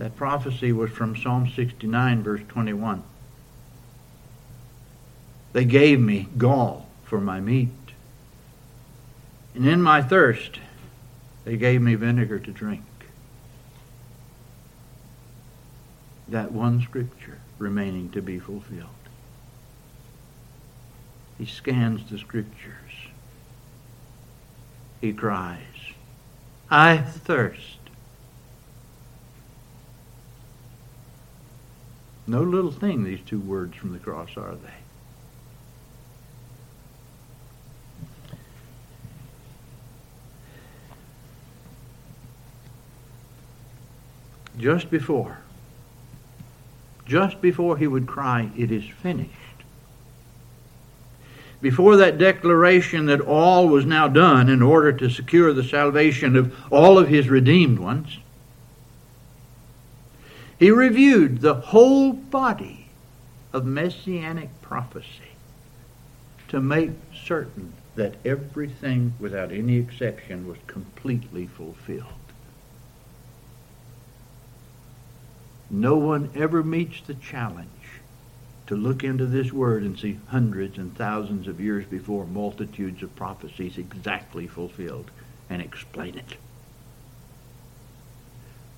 That 0.00 0.16
prophecy 0.16 0.72
was 0.72 0.90
from 0.90 1.14
Psalm 1.14 1.50
69, 1.54 2.22
verse 2.22 2.40
21. 2.48 3.02
They 5.52 5.64
gave 5.64 6.00
me 6.00 6.26
gall 6.38 6.88
for 7.04 7.20
my 7.20 7.40
meat 7.40 7.68
and 9.54 9.66
in 9.66 9.82
my 9.82 10.02
thirst, 10.02 10.58
they 11.44 11.56
gave 11.56 11.82
me 11.82 11.94
vinegar 11.94 12.38
to 12.38 12.50
drink. 12.50 12.84
That 16.28 16.52
one 16.52 16.80
scripture 16.80 17.38
remaining 17.58 18.10
to 18.10 18.22
be 18.22 18.38
fulfilled. 18.38 18.88
He 21.38 21.46
scans 21.46 22.08
the 22.10 22.18
scriptures. 22.18 22.74
He 25.00 25.12
cries, 25.12 25.58
I 26.70 26.98
thirst. 26.98 27.79
No 32.30 32.44
little 32.44 32.70
thing, 32.70 33.02
these 33.02 33.18
two 33.26 33.40
words 33.40 33.74
from 33.74 33.92
the 33.92 33.98
cross, 33.98 34.36
are 34.36 34.54
they? 34.54 34.70
just 44.58 44.90
before, 44.90 45.38
just 47.06 47.40
before 47.40 47.78
he 47.78 47.86
would 47.86 48.06
cry, 48.06 48.50
It 48.56 48.70
is 48.70 48.84
finished, 48.84 49.32
before 51.60 51.96
that 51.96 52.18
declaration 52.18 53.06
that 53.06 53.22
all 53.22 53.68
was 53.68 53.86
now 53.86 54.06
done 54.06 54.48
in 54.48 54.62
order 54.62 54.92
to 54.92 55.08
secure 55.08 55.52
the 55.52 55.64
salvation 55.64 56.36
of 56.36 56.54
all 56.70 56.96
of 56.98 57.08
his 57.08 57.28
redeemed 57.28 57.78
ones, 57.78 58.18
he 60.60 60.70
reviewed 60.70 61.40
the 61.40 61.54
whole 61.54 62.12
body 62.12 62.86
of 63.50 63.64
messianic 63.64 64.50
prophecy 64.60 65.32
to 66.48 66.60
make 66.60 66.90
certain 67.24 67.72
that 67.94 68.14
everything, 68.26 69.14
without 69.18 69.50
any 69.50 69.78
exception, 69.78 70.46
was 70.46 70.58
completely 70.66 71.46
fulfilled. 71.46 72.12
No 75.70 75.96
one 75.96 76.30
ever 76.34 76.62
meets 76.62 77.00
the 77.00 77.14
challenge 77.14 77.68
to 78.66 78.76
look 78.76 79.02
into 79.02 79.24
this 79.24 79.54
word 79.54 79.82
and 79.82 79.98
see 79.98 80.18
hundreds 80.26 80.76
and 80.76 80.94
thousands 80.94 81.48
of 81.48 81.58
years 81.58 81.86
before 81.86 82.26
multitudes 82.26 83.02
of 83.02 83.16
prophecies 83.16 83.78
exactly 83.78 84.46
fulfilled 84.46 85.10
and 85.48 85.62
explain 85.62 86.18
it. 86.18 86.36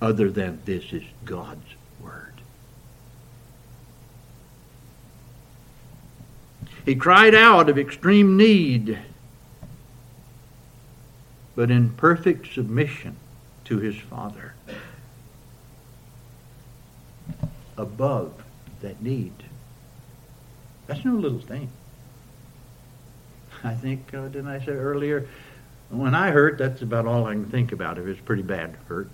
Other 0.02 0.32
than 0.32 0.60
this 0.64 0.92
is 0.92 1.04
God's 1.24 1.76
word. 2.02 2.34
He 6.84 6.96
cried 6.96 7.36
out 7.36 7.68
of 7.68 7.78
extreme 7.78 8.36
need, 8.36 8.98
but 11.54 11.70
in 11.70 11.90
perfect 11.90 12.52
submission 12.52 13.14
to 13.66 13.78
his 13.78 13.96
Father. 13.96 14.54
Above 17.78 18.42
that 18.80 19.00
need. 19.00 19.32
That's 20.88 21.04
no 21.04 21.14
little 21.14 21.38
thing. 21.38 21.70
I 23.62 23.74
think, 23.74 24.12
uh, 24.12 24.22
didn't 24.22 24.48
I 24.48 24.58
say 24.58 24.72
earlier, 24.72 25.28
when 25.90 26.16
I 26.16 26.32
hurt, 26.32 26.58
that's 26.58 26.82
about 26.82 27.06
all 27.06 27.24
I 27.24 27.34
can 27.34 27.48
think 27.48 27.70
about 27.70 27.98
if 27.98 28.06
it's 28.08 28.20
pretty 28.20 28.42
bad 28.42 28.74
hurt. 28.88 29.08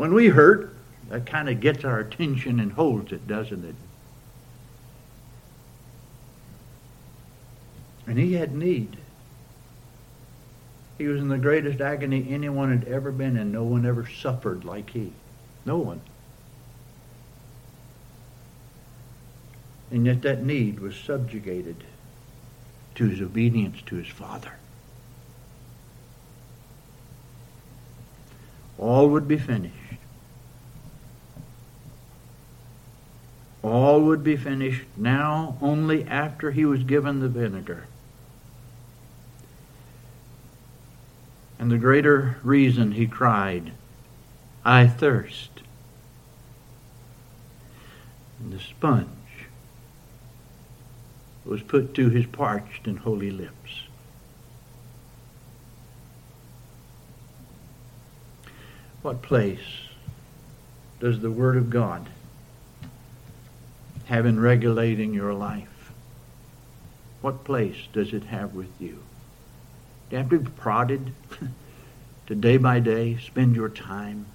When 0.00 0.14
we 0.14 0.28
hurt, 0.28 0.74
that 1.10 1.26
kind 1.26 1.46
of 1.50 1.60
gets 1.60 1.84
our 1.84 1.98
attention 1.98 2.58
and 2.58 2.72
holds 2.72 3.12
it, 3.12 3.26
doesn't 3.26 3.62
it? 3.62 3.74
And 8.06 8.18
he 8.18 8.32
had 8.32 8.54
need. 8.54 8.96
He 10.96 11.06
was 11.06 11.20
in 11.20 11.28
the 11.28 11.36
greatest 11.36 11.82
agony 11.82 12.28
anyone 12.30 12.70
had 12.70 12.88
ever 12.88 13.12
been 13.12 13.36
in. 13.36 13.52
No 13.52 13.64
one 13.64 13.84
ever 13.84 14.06
suffered 14.06 14.64
like 14.64 14.88
he. 14.88 15.12
No 15.66 15.76
one. 15.76 16.00
And 19.90 20.06
yet 20.06 20.22
that 20.22 20.42
need 20.42 20.80
was 20.80 20.96
subjugated 20.96 21.84
to 22.94 23.06
his 23.06 23.20
obedience 23.20 23.82
to 23.84 23.96
his 23.96 24.08
Father. 24.08 24.52
All 28.80 29.10
would 29.10 29.28
be 29.28 29.36
finished. 29.36 29.76
All 33.62 34.00
would 34.00 34.24
be 34.24 34.38
finished 34.38 34.86
now 34.96 35.58
only 35.60 36.04
after 36.04 36.50
he 36.50 36.64
was 36.64 36.82
given 36.82 37.20
the 37.20 37.28
vinegar. 37.28 37.86
And 41.58 41.70
the 41.70 41.76
greater 41.76 42.38
reason 42.42 42.92
he 42.92 43.06
cried, 43.06 43.72
I 44.64 44.86
thirst. 44.86 45.60
And 48.38 48.50
the 48.50 48.60
sponge 48.60 49.08
was 51.44 51.60
put 51.60 51.92
to 51.96 52.08
his 52.08 52.24
parched 52.24 52.86
and 52.86 53.00
holy 53.00 53.30
lips. 53.30 53.89
What 59.02 59.22
place 59.22 59.88
does 61.00 61.20
the 61.20 61.30
Word 61.30 61.56
of 61.56 61.70
God 61.70 62.06
have 64.04 64.26
in 64.26 64.38
regulating 64.38 65.14
your 65.14 65.32
life? 65.32 65.92
What 67.22 67.44
place 67.44 67.76
does 67.92 68.12
it 68.12 68.24
have 68.24 68.54
with 68.54 68.70
you? 68.78 68.98
Do 70.08 70.16
you 70.16 70.18
have 70.18 70.30
to 70.30 70.38
be 70.38 70.50
prodded 70.50 71.12
to 72.26 72.34
day 72.34 72.58
by 72.58 72.80
day 72.80 73.16
spend 73.18 73.56
your 73.56 73.70
time 73.70 74.26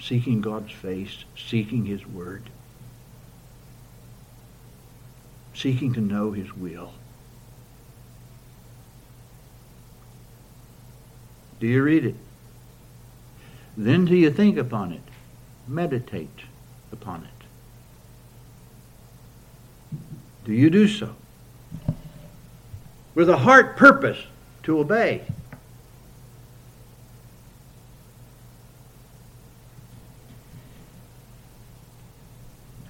seeking 0.00 0.40
God's 0.40 0.72
face, 0.72 1.24
seeking 1.36 1.84
His 1.84 2.06
Word, 2.06 2.44
seeking 5.54 5.94
to 5.94 6.00
know 6.00 6.30
His 6.30 6.54
will? 6.56 6.92
Do 11.58 11.66
you 11.66 11.82
read 11.82 12.04
it? 12.04 12.14
Then 13.76 14.06
do 14.06 14.16
you 14.16 14.30
think 14.30 14.56
upon 14.56 14.92
it? 14.92 15.02
Meditate 15.68 16.44
upon 16.90 17.24
it. 17.24 17.30
Do 20.44 20.52
you 20.52 20.70
do 20.70 20.88
so? 20.88 21.14
With 23.14 23.28
a 23.28 23.38
heart 23.38 23.76
purpose 23.76 24.18
to 24.62 24.78
obey. 24.78 25.22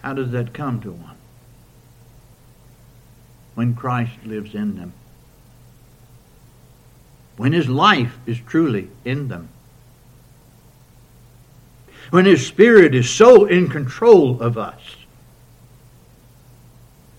How 0.03 0.12
does 0.12 0.31
that 0.31 0.55
come 0.55 0.81
to 0.83 0.92
one? 0.92 1.16
When 3.55 3.75
Christ 3.75 4.25
lives 4.25 4.55
in 4.55 4.77
them. 4.77 4.92
When 7.37 7.53
his 7.53 7.68
life 7.68 8.16
is 8.25 8.38
truly 8.38 8.88
in 9.05 9.29
them. 9.29 9.49
When 12.11 12.25
his 12.25 12.47
spirit 12.47 12.95
is 12.95 13.11
so 13.11 13.47
in 13.47 13.69
control 13.69 14.40
of 14.40 14.57
us 14.57 14.97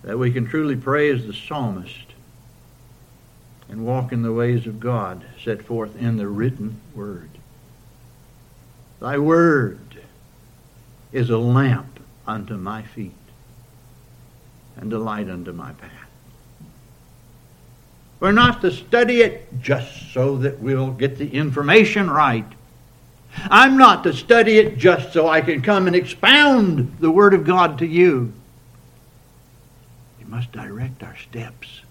that 0.02 0.18
we 0.18 0.32
can 0.32 0.46
truly 0.46 0.76
pray 0.76 1.10
as 1.10 1.26
the 1.26 1.34
psalmist 1.34 2.14
and 3.68 3.84
walk 3.84 4.12
in 4.12 4.22
the 4.22 4.32
ways 4.32 4.66
of 4.66 4.80
God 4.80 5.24
set 5.44 5.62
forth 5.62 6.00
in 6.00 6.16
the 6.16 6.26
written 6.26 6.80
word. 6.94 7.28
Thy 9.00 9.18
word 9.18 10.00
is 11.12 11.30
a 11.30 11.38
lamp 11.38 12.00
unto 12.26 12.56
my 12.56 12.82
feet 12.82 13.12
and 14.76 14.92
a 14.92 14.98
light 14.98 15.28
unto 15.28 15.52
my 15.52 15.72
path. 15.72 15.92
We're 18.20 18.32
not 18.32 18.62
to 18.62 18.72
study 18.72 19.20
it 19.20 19.60
just 19.60 20.12
so 20.12 20.38
that 20.38 20.58
we'll 20.58 20.90
get 20.90 21.18
the 21.18 21.32
information 21.32 22.10
right. 22.10 22.50
I'm 23.50 23.76
not 23.76 24.04
to 24.04 24.12
study 24.12 24.58
it 24.58 24.78
just 24.78 25.12
so 25.12 25.28
I 25.28 25.40
can 25.40 25.62
come 25.62 25.86
and 25.86 25.94
expound 25.94 26.96
the 26.98 27.10
Word 27.10 27.34
of 27.34 27.44
God 27.44 27.78
to 27.78 27.86
you 27.86 28.32
It 30.20 30.28
must 30.28 30.52
direct 30.52 31.02
our 31.02 31.16
steps. 31.16 31.82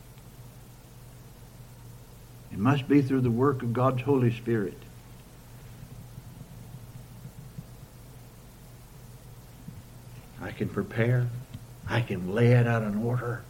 It 2.52 2.58
must 2.58 2.88
be 2.88 3.02
through 3.02 3.22
the 3.22 3.32
work 3.32 3.62
of 3.62 3.74
God's 3.74 4.02
Holy 4.02 4.32
Spirit. 4.32 4.78
I 10.42 10.52
can 10.52 10.70
prepare. 10.70 11.28
I 11.90 12.02
can 12.02 12.34
lay 12.34 12.52
it 12.52 12.68
out 12.68 12.84
in 12.84 13.04
order. 13.04 13.42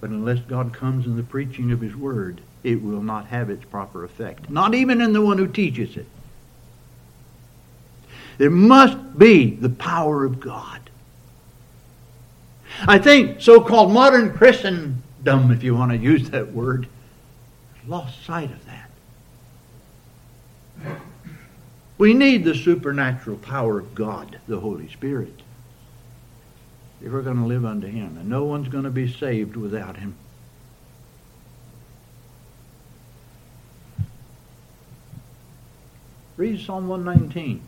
But 0.00 0.10
unless 0.10 0.40
God 0.40 0.72
comes 0.72 1.06
in 1.06 1.16
the 1.16 1.22
preaching 1.22 1.72
of 1.72 1.80
His 1.80 1.96
Word, 1.96 2.40
it 2.66 2.82
will 2.82 3.00
not 3.00 3.26
have 3.26 3.48
its 3.48 3.64
proper 3.64 4.02
effect. 4.02 4.50
Not 4.50 4.74
even 4.74 5.00
in 5.00 5.12
the 5.12 5.22
one 5.22 5.38
who 5.38 5.46
teaches 5.46 5.96
it. 5.96 6.06
There 8.38 8.50
must 8.50 9.16
be 9.16 9.54
the 9.54 9.68
power 9.68 10.24
of 10.24 10.40
God. 10.40 10.80
I 12.80 12.98
think 12.98 13.40
so 13.40 13.60
called 13.60 13.92
modern 13.92 14.32
Christendom, 14.32 15.52
if 15.52 15.62
you 15.62 15.76
want 15.76 15.92
to 15.92 15.96
use 15.96 16.28
that 16.30 16.52
word, 16.52 16.88
lost 17.86 18.24
sight 18.24 18.50
of 18.50 18.66
that. 18.66 18.90
We 21.98 22.14
need 22.14 22.42
the 22.42 22.54
supernatural 22.54 23.36
power 23.36 23.78
of 23.78 23.94
God, 23.94 24.40
the 24.48 24.58
Holy 24.58 24.88
Spirit, 24.88 25.40
if 27.00 27.12
we're 27.12 27.22
going 27.22 27.38
to 27.38 27.46
live 27.46 27.64
unto 27.64 27.86
Him. 27.86 28.18
And 28.18 28.28
no 28.28 28.42
one's 28.42 28.68
going 28.68 28.84
to 28.84 28.90
be 28.90 29.10
saved 29.10 29.54
without 29.54 29.98
Him. 29.98 30.16
Read 36.36 36.60
Psalm 36.60 36.88
119. 36.88 37.62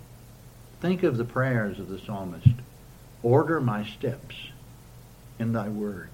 Think 0.80 1.02
of 1.02 1.16
the 1.16 1.24
prayers 1.24 1.78
of 1.78 1.88
the 1.88 1.98
psalmist. 1.98 2.48
Order 3.22 3.60
my 3.60 3.84
steps 3.84 4.36
in 5.38 5.52
thy 5.52 5.68
word. 5.68 6.10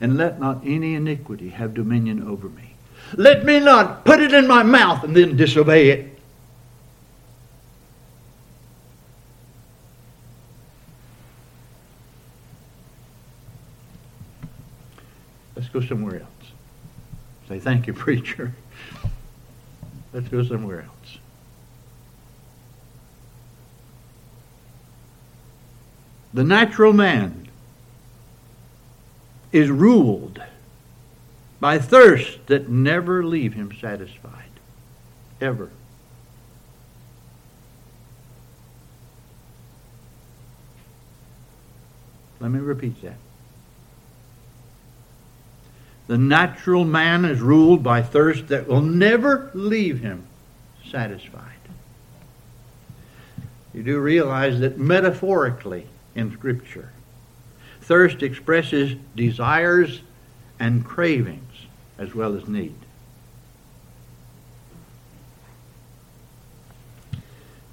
and 0.00 0.16
let 0.16 0.38
not 0.38 0.60
any 0.64 0.94
iniquity 0.94 1.50
have 1.50 1.74
dominion 1.74 2.22
over 2.28 2.48
me. 2.48 2.74
Let 3.14 3.44
me 3.44 3.60
not 3.60 4.04
put 4.04 4.20
it 4.20 4.32
in 4.34 4.46
my 4.46 4.62
mouth 4.62 5.04
and 5.04 5.16
then 5.16 5.36
disobey 5.36 5.90
it. 5.90 6.18
Let's 15.54 15.68
go 15.68 15.80
somewhere 15.80 16.20
else. 16.20 16.52
Say, 17.48 17.58
thank 17.58 17.86
you, 17.86 17.94
preacher. 17.94 18.52
Let's 20.12 20.28
go 20.28 20.42
somewhere 20.42 20.82
else. 20.82 21.18
The 26.32 26.44
natural 26.44 26.92
man 26.92 27.48
is 29.52 29.70
ruled 29.70 30.42
by 31.60 31.78
thirsts 31.78 32.38
that 32.46 32.68
never 32.68 33.24
leave 33.24 33.54
him 33.54 33.72
satisfied. 33.80 34.50
Ever. 35.40 35.70
Let 42.40 42.50
me 42.50 42.58
repeat 42.58 43.00
that. 43.02 43.16
The 46.06 46.18
natural 46.18 46.84
man 46.84 47.24
is 47.24 47.40
ruled 47.40 47.82
by 47.82 48.02
thirst 48.02 48.48
that 48.48 48.68
will 48.68 48.82
never 48.82 49.50
leave 49.54 50.00
him 50.00 50.26
satisfied. 50.88 51.42
You 53.74 53.82
do 53.82 53.98
realize 54.00 54.60
that 54.60 54.78
metaphorically 54.78 55.86
in 56.14 56.32
Scripture, 56.32 56.92
thirst 57.82 58.22
expresses 58.22 58.96
desires 59.14 60.00
and 60.58 60.84
cravings 60.84 61.66
as 61.98 62.14
well 62.14 62.36
as 62.36 62.48
need. 62.48 62.74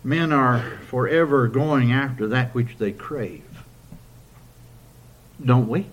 Men 0.03 0.33
are 0.33 0.79
forever 0.87 1.47
going 1.47 1.93
after 1.93 2.27
that 2.27 2.53
which 2.53 2.77
they 2.77 2.91
crave. 2.91 3.43
Don't 5.43 5.69
we? 5.69 5.85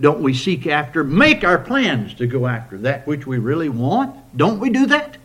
Don't 0.00 0.20
we 0.20 0.32
seek 0.32 0.66
after, 0.66 1.04
make 1.04 1.44
our 1.44 1.58
plans 1.58 2.14
to 2.14 2.26
go 2.26 2.46
after 2.46 2.78
that 2.78 3.06
which 3.06 3.26
we 3.26 3.38
really 3.38 3.68
want? 3.68 4.16
Don't 4.34 4.58
we 4.58 4.70
do 4.70 4.86
that? 4.86 5.18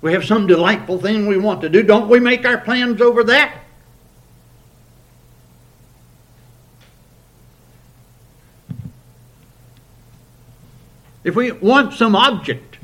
We 0.00 0.12
have 0.12 0.24
some 0.24 0.46
delightful 0.46 0.98
thing 0.98 1.26
we 1.26 1.38
want 1.38 1.60
to 1.62 1.68
do. 1.68 1.82
Don't 1.82 2.08
we 2.08 2.18
make 2.18 2.44
our 2.44 2.58
plans 2.58 3.00
over 3.00 3.22
that? 3.24 3.60
If 11.22 11.34
we 11.36 11.52
want 11.52 11.94
some 11.94 12.14
object, 12.14 12.76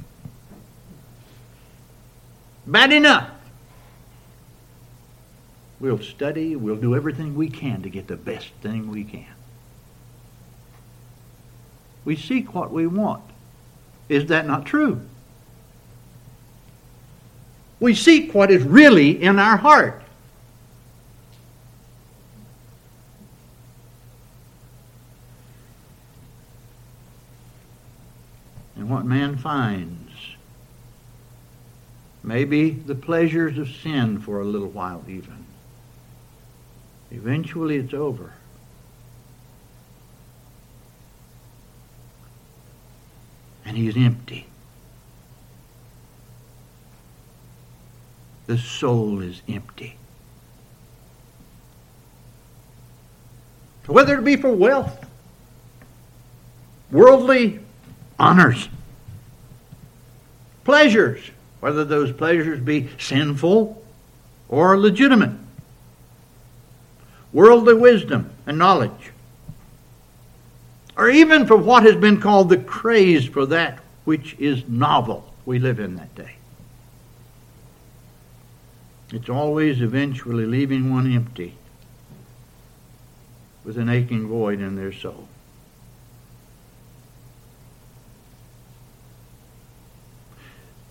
bad 2.67 2.91
enough, 2.91 3.30
We'll 5.81 5.99
study, 5.99 6.57
we'll 6.57 6.77
do 6.77 6.95
everything 6.95 7.35
we 7.35 7.49
can 7.49 7.83
to 7.83 7.89
get 7.89 8.07
the 8.07 8.17
best 8.17 8.49
thing 8.61 8.91
we 8.91 9.03
can. 9.03 9.25
We 12.05 12.17
seek 12.17 12.55
what 12.55 12.71
we 12.71 12.87
want. 12.87 13.25
Is 14.11 14.27
that 14.27 14.47
not 14.47 14.67
true? 14.67 15.01
We 17.79 17.95
seek 17.95 18.35
what 18.35 18.51
is 18.51 18.63
really 18.63 19.23
in 19.23 19.39
our 19.39 19.57
heart. 19.57 20.03
And 28.77 28.91
what 28.91 29.07
man 29.07 29.39
finds 29.39 30.11
may 32.23 32.45
be 32.45 32.71
the 32.71 32.95
pleasures 32.95 33.57
of 33.57 33.69
sin 33.69 34.21
for 34.21 34.41
a 34.41 34.45
little 34.45 34.69
while, 34.69 35.03
even. 35.09 35.40
Eventually 37.11 37.77
it's 37.77 37.93
over. 37.93 38.33
And 43.65 43.77
he's 43.77 43.97
empty. 43.97 44.47
The 48.47 48.59
soul 48.59 49.21
is 49.21 49.43
empty. 49.49 49.97
Whether 53.87 54.19
it 54.19 54.25
be 54.25 54.37
for 54.37 54.53
wealth, 54.53 55.05
worldly 56.91 57.61
honors, 58.19 58.69
pleasures, 60.65 61.21
whether 61.61 61.85
those 61.85 62.13
pleasures 62.13 62.61
be 62.61 62.89
sinful 62.99 63.83
or 64.49 64.79
legitimate 64.79 65.33
worldly 67.33 67.75
wisdom 67.75 68.31
and 68.47 68.59
knowledge, 68.59 69.13
or 70.97 71.09
even 71.09 71.47
for 71.47 71.57
what 71.57 71.85
has 71.85 71.97
been 71.97 72.21
called 72.21 72.49
the 72.49 72.57
craze 72.57 73.27
for 73.27 73.47
that 73.47 73.79
which 74.05 74.35
is 74.39 74.69
novel 74.69 75.33
we 75.47 75.59
live 75.59 75.79
in 75.79 75.97
that 75.97 76.15
day. 76.15 76.35
It's 79.13 79.29
always 79.29 79.81
eventually 79.81 80.47
leaving 80.47 80.93
one 80.93 81.13
empty 81.13 81.55
with 83.65 83.77
an 83.77 83.89
aching 83.89 84.29
void 84.29 84.61
in 84.61 84.77
their 84.77 84.93
soul. 84.93 85.27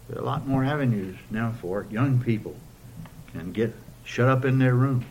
There 0.10 0.18
are 0.18 0.22
a 0.22 0.26
lot 0.26 0.48
more 0.48 0.66
avenues 0.66 1.16
now 1.30 1.54
for. 1.62 1.86
Young 1.92 2.20
people 2.20 2.56
can 3.32 3.52
get 3.52 3.76
shut 4.04 4.28
up 4.28 4.44
in 4.44 4.58
their 4.58 4.74
room 4.74 5.06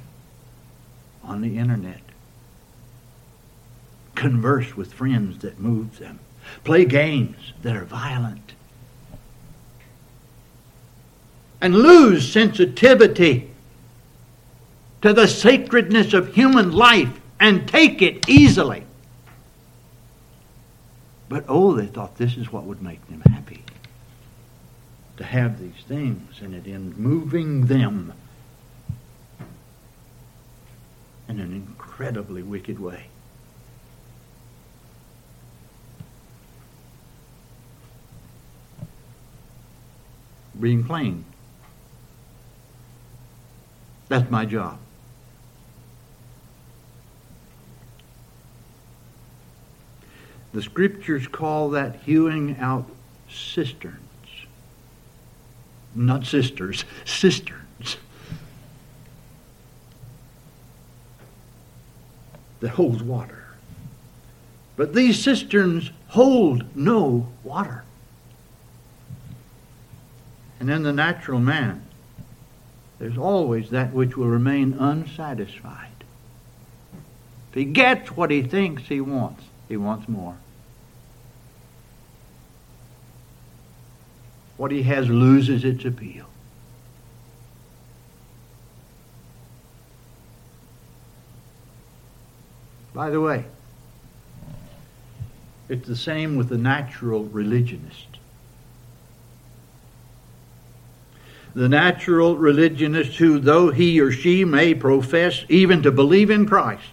on 1.28 1.42
the 1.42 1.58
internet. 1.58 2.00
Converse 4.14 4.76
with 4.76 4.92
friends 4.92 5.38
that 5.40 5.60
move 5.60 5.98
them. 5.98 6.18
Play 6.64 6.84
games 6.84 7.52
that 7.62 7.76
are 7.76 7.84
violent. 7.84 8.54
And 11.60 11.74
lose 11.74 12.30
sensitivity 12.32 13.50
to 15.02 15.12
the 15.12 15.28
sacredness 15.28 16.14
of 16.14 16.34
human 16.34 16.72
life 16.72 17.20
and 17.38 17.68
take 17.68 18.02
it 18.02 18.28
easily. 18.28 18.84
But 21.28 21.44
oh, 21.46 21.74
they 21.74 21.86
thought 21.86 22.16
this 22.16 22.36
is 22.36 22.52
what 22.52 22.64
would 22.64 22.82
make 22.82 23.06
them 23.08 23.20
happy. 23.20 23.62
To 25.18 25.24
have 25.24 25.60
these 25.60 25.84
things 25.86 26.40
and 26.40 26.54
it 26.54 26.66
in 26.66 26.94
moving 26.96 27.66
them 27.66 28.12
in 31.28 31.40
an 31.40 31.52
incredibly 31.52 32.42
wicked 32.42 32.78
way. 32.78 33.04
Being 40.58 40.82
plain. 40.82 41.24
That's 44.08 44.28
my 44.30 44.44
job. 44.46 44.78
The 50.52 50.62
scriptures 50.62 51.28
call 51.28 51.70
that 51.70 51.96
hewing 52.04 52.56
out 52.58 52.88
cisterns. 53.30 53.98
Not 55.94 56.24
sisters, 56.24 56.84
cisterns. 57.04 57.57
That 62.60 62.70
holds 62.70 63.02
water. 63.02 63.44
But 64.76 64.94
these 64.94 65.20
cisterns 65.20 65.90
hold 66.08 66.64
no 66.76 67.28
water. 67.42 67.84
And 70.60 70.70
in 70.70 70.82
the 70.82 70.92
natural 70.92 71.40
man, 71.40 71.82
there's 72.98 73.18
always 73.18 73.70
that 73.70 73.92
which 73.92 74.16
will 74.16 74.28
remain 74.28 74.74
unsatisfied. 74.74 75.88
If 77.50 77.54
he 77.54 77.64
gets 77.64 78.16
what 78.16 78.30
he 78.30 78.42
thinks 78.42 78.84
he 78.84 79.00
wants, 79.00 79.44
he 79.68 79.76
wants 79.76 80.08
more. 80.08 80.36
What 84.56 84.70
he 84.72 84.82
has 84.84 85.08
loses 85.08 85.64
its 85.64 85.84
appeal. 85.84 86.27
By 92.98 93.10
the 93.10 93.20
way, 93.20 93.44
it's 95.68 95.86
the 95.86 95.94
same 95.94 96.34
with 96.34 96.48
the 96.48 96.58
natural 96.58 97.26
religionist. 97.26 98.08
The 101.54 101.68
natural 101.68 102.36
religionist 102.36 103.18
who, 103.18 103.38
though 103.38 103.70
he 103.70 104.00
or 104.00 104.10
she 104.10 104.44
may 104.44 104.74
profess 104.74 105.44
even 105.48 105.80
to 105.84 105.92
believe 105.92 106.28
in 106.28 106.44
Christ, 106.44 106.90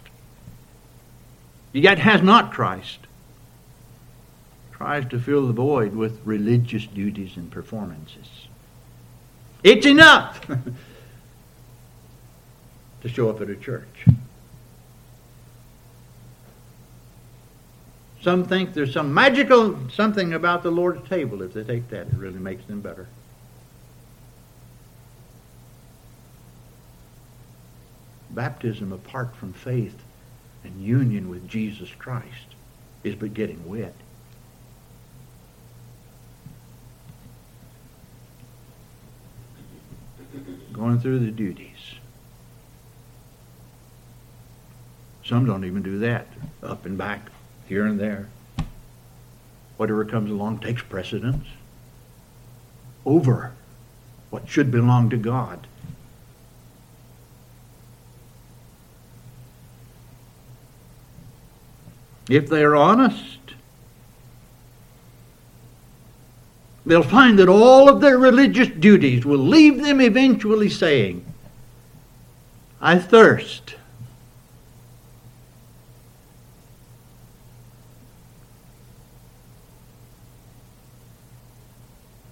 yet 1.73 1.97
has 1.97 2.21
not 2.21 2.53
Christ, 2.53 2.99
tries 4.73 5.07
to 5.07 5.19
fill 5.19 5.47
the 5.47 5.53
void 5.53 5.95
with 5.95 6.21
religious 6.23 6.85
duties 6.85 7.35
and 7.35 7.49
performances. 7.49 8.45
It's 9.63 9.87
enough 9.87 10.47
to 13.01 13.09
show 13.09 13.27
up 13.27 13.41
at 13.41 13.49
a 13.49 13.55
church. 13.55 14.05
Some 18.25 18.43
think 18.43 18.73
there's 18.73 18.91
some 18.91 19.13
magical 19.13 19.77
something 19.91 20.33
about 20.33 20.63
the 20.63 20.71
Lord's 20.71 21.07
table. 21.07 21.43
If 21.43 21.53
they 21.53 21.63
take 21.63 21.89
that, 21.89 22.07
it 22.07 22.13
really 22.15 22.39
makes 22.39 22.65
them 22.65 22.81
better. 22.81 23.05
Baptism 28.31 28.91
apart 28.91 29.35
from 29.35 29.53
faith 29.53 30.01
and 30.63 30.81
union 30.81 31.29
with 31.29 31.47
Jesus 31.47 31.91
Christ 31.99 32.55
is 33.03 33.13
but 33.13 33.35
getting 33.35 33.63
wet. 33.69 33.93
Going 40.73 40.99
through 40.99 41.19
the 41.19 41.29
duties. 41.29 41.93
Some 45.23 45.45
don't 45.45 45.63
even 45.63 45.83
do 45.83 45.99
that. 45.99 46.25
Up 46.63 46.87
and 46.87 46.97
back 46.97 47.29
here 47.67 47.85
and 47.85 47.99
there. 47.99 48.27
Whatever 49.77 50.05
comes 50.05 50.31
along 50.31 50.59
takes 50.59 50.81
precedence 50.83 51.45
over 53.05 53.53
what 54.29 54.47
should 54.49 54.71
belong 54.71 55.09
to 55.09 55.17
God. 55.17 55.67
If 62.29 62.49
they 62.49 62.63
are 62.63 62.75
honest, 62.75 63.39
they'll 66.85 67.03
find 67.03 67.37
that 67.37 67.49
all 67.49 67.87
of 67.87 68.01
their 68.01 68.17
religious 68.17 68.67
duties 68.67 69.25
will 69.25 69.37
leave 69.37 69.83
them 69.83 70.01
eventually 70.01 70.69
saying, 70.69 71.23
I 72.81 72.97
thirst. 72.97 73.75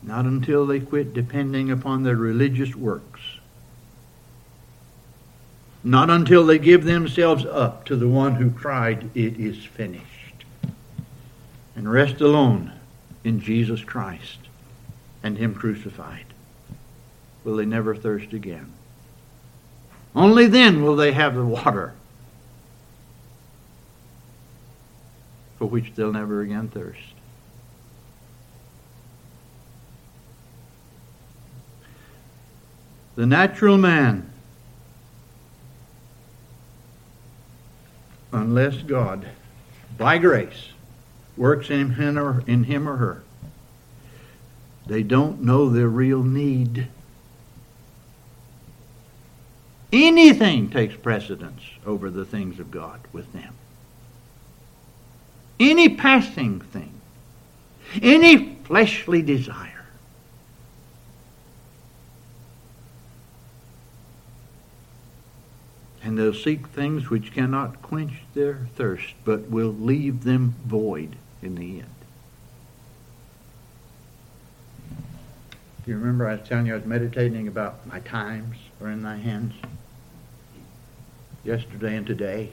Not 0.04 0.26
until 0.26 0.66
they 0.66 0.80
quit 0.80 1.14
depending 1.14 1.72
upon 1.72 2.04
their 2.04 2.16
religious 2.16 2.76
works, 2.76 3.22
not 5.84 6.10
until 6.10 6.46
they 6.46 6.60
give 6.60 6.84
themselves 6.84 7.46
up 7.46 7.86
to 7.86 7.96
the 7.96 8.08
one 8.08 8.36
who 8.36 8.50
cried, 8.50 9.10
It 9.16 9.40
is 9.40 9.64
finished, 9.64 10.46
and 11.76 11.92
rest 11.92 12.22
alone 12.22 12.72
in 13.24 13.40
Jesus 13.40 13.84
Christ 13.84 14.40
and 15.24 15.38
Him 15.38 15.56
crucified, 15.56 16.26
will 17.44 17.56
they 17.56 17.66
never 17.66 17.96
thirst 17.96 18.34
again. 18.34 18.72
Only 20.16 20.48
then 20.48 20.84
will 20.84 20.96
they 20.96 21.14
have 21.14 21.36
the 21.36 21.46
water 21.46 21.94
for 25.58 25.66
which 25.66 25.94
they'll 25.96 26.12
never 26.12 26.42
again 26.42 26.68
thirst. 26.68 27.13
The 33.16 33.26
natural 33.26 33.78
man, 33.78 34.30
unless 38.32 38.78
God, 38.78 39.28
by 39.98 40.18
grace, 40.18 40.70
works 41.38 41.70
in 41.70 41.92
him 41.92 42.18
or, 42.18 42.44
in 42.48 42.64
him 42.64 42.90
or 42.90 42.98
her, 42.98 43.24
they 44.88 45.04
don't 45.04 45.42
know 45.42 45.70
their 45.70 45.88
real 45.88 46.24
need. 46.24 46.88
Anything 49.92 50.70
takes 50.70 50.96
precedence 50.96 51.62
over 51.86 52.10
the 52.10 52.26
things 52.26 52.60
of 52.60 52.72
God 52.72 53.00
with 53.14 53.32
them. 53.32 53.54
Any 55.60 55.90
passing 55.90 56.60
thing, 56.60 57.00
any 58.02 58.56
fleshly 58.64 59.22
desire 59.22 59.73
and 66.04 66.18
they'll 66.18 66.34
seek 66.34 66.68
things 66.68 67.10
which 67.10 67.34
cannot 67.34 67.82
quench 67.82 68.14
their 68.34 68.68
thirst, 68.76 69.14
but 69.24 69.50
will 69.50 69.74
leave 69.74 70.24
them 70.24 70.56
void 70.66 71.16
in 71.42 71.56
the 71.56 71.80
end. 71.80 71.88
Do 75.86 75.92
you 75.92 75.98
remember 75.98 76.28
I 76.28 76.36
was 76.36 76.48
telling 76.48 76.66
you 76.66 76.74
I 76.74 76.78
was 76.78 76.86
meditating 76.86 77.48
about 77.48 77.86
my 77.88 78.00
times 78.02 78.58
are 78.82 78.90
in 78.90 79.02
thy 79.02 79.18
hands? 79.18 79.54
Yesterday 81.44 81.96
and 81.96 82.08
today. 82.08 82.52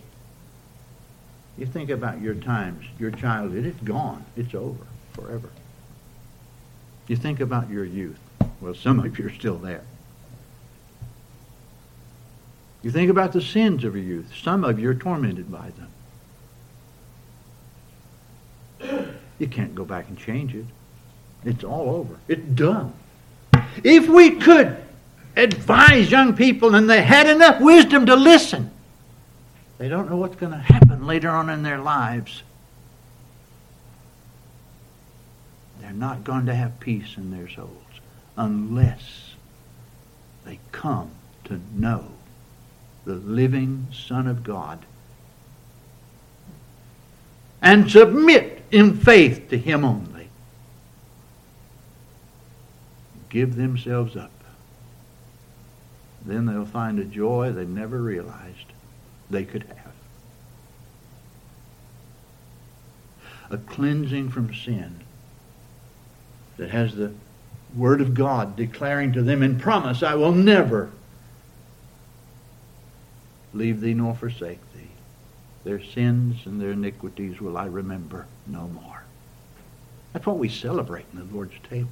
You 1.58 1.66
think 1.66 1.90
about 1.90 2.20
your 2.20 2.34
times, 2.34 2.86
your 2.98 3.10
childhood, 3.10 3.66
it's 3.66 3.80
gone. 3.80 4.24
It's 4.36 4.54
over 4.54 4.86
forever. 5.12 5.50
You 7.06 7.16
think 7.16 7.40
about 7.40 7.68
your 7.68 7.84
youth. 7.84 8.18
Well, 8.60 8.74
some 8.74 9.00
of 9.00 9.18
you 9.18 9.26
are 9.26 9.32
still 9.32 9.58
there. 9.58 9.82
You 12.82 12.90
think 12.90 13.10
about 13.10 13.32
the 13.32 13.42
sins 13.42 13.84
of 13.84 13.94
your 13.94 14.04
youth. 14.04 14.32
Some 14.42 14.64
of 14.64 14.78
you 14.78 14.88
are 14.90 14.94
tormented 14.94 15.52
by 15.52 15.70
them. 15.70 15.88
You 19.38 19.48
can't 19.48 19.74
go 19.74 19.84
back 19.84 20.08
and 20.08 20.18
change 20.18 20.54
it. 20.54 20.64
It's 21.44 21.64
all 21.64 21.90
over. 21.90 22.18
It's 22.28 22.46
done. 22.54 22.92
If 23.82 24.08
we 24.08 24.32
could 24.36 24.76
advise 25.36 26.10
young 26.10 26.34
people 26.36 26.74
and 26.74 26.88
they 26.88 27.02
had 27.02 27.26
enough 27.26 27.60
wisdom 27.60 28.06
to 28.06 28.16
listen, 28.16 28.70
they 29.78 29.88
don't 29.88 30.10
know 30.10 30.16
what's 30.16 30.36
going 30.36 30.52
to 30.52 30.58
happen 30.58 31.06
later 31.06 31.30
on 31.30 31.48
in 31.48 31.62
their 31.62 31.78
lives. 31.78 32.42
They're 35.80 35.92
not 35.92 36.24
going 36.24 36.46
to 36.46 36.54
have 36.54 36.78
peace 36.80 37.16
in 37.16 37.30
their 37.30 37.48
souls 37.48 37.70
unless 38.36 39.34
they 40.44 40.58
come 40.72 41.10
to 41.44 41.60
know 41.74 42.12
the 43.04 43.14
living 43.14 43.86
Son 43.92 44.26
of 44.26 44.44
God 44.44 44.84
and 47.62 47.90
submit 47.90 48.62
in 48.70 48.96
faith 48.96 49.48
to 49.50 49.58
Him 49.58 49.84
only. 49.84 50.28
Give 53.28 53.54
themselves 53.54 54.16
up. 54.16 54.30
Then 56.24 56.46
they'll 56.46 56.66
find 56.66 56.98
a 56.98 57.04
joy 57.04 57.52
they 57.52 57.64
never 57.64 58.00
realized 58.00 58.72
they 59.30 59.44
could 59.44 59.64
have. 59.64 59.92
A 63.50 63.58
cleansing 63.58 64.30
from 64.30 64.54
sin 64.54 65.00
that 66.56 66.70
has 66.70 66.94
the 66.94 67.12
Word 67.76 68.00
of 68.00 68.14
God 68.14 68.56
declaring 68.56 69.12
to 69.12 69.22
them 69.22 69.42
in 69.42 69.58
promise, 69.58 70.02
I 70.02 70.14
will 70.14 70.32
never 70.32 70.90
leave 73.52 73.80
thee 73.80 73.94
nor 73.94 74.14
forsake 74.14 74.60
thee. 74.74 74.90
Their 75.64 75.82
sins 75.82 76.46
and 76.46 76.60
their 76.60 76.72
iniquities 76.72 77.40
will 77.40 77.56
I 77.56 77.66
remember 77.66 78.26
no 78.46 78.68
more. 78.68 79.02
That's 80.12 80.26
what 80.26 80.38
we 80.38 80.48
celebrate 80.48 81.06
in 81.12 81.18
the 81.18 81.34
Lord's 81.34 81.58
table. 81.68 81.90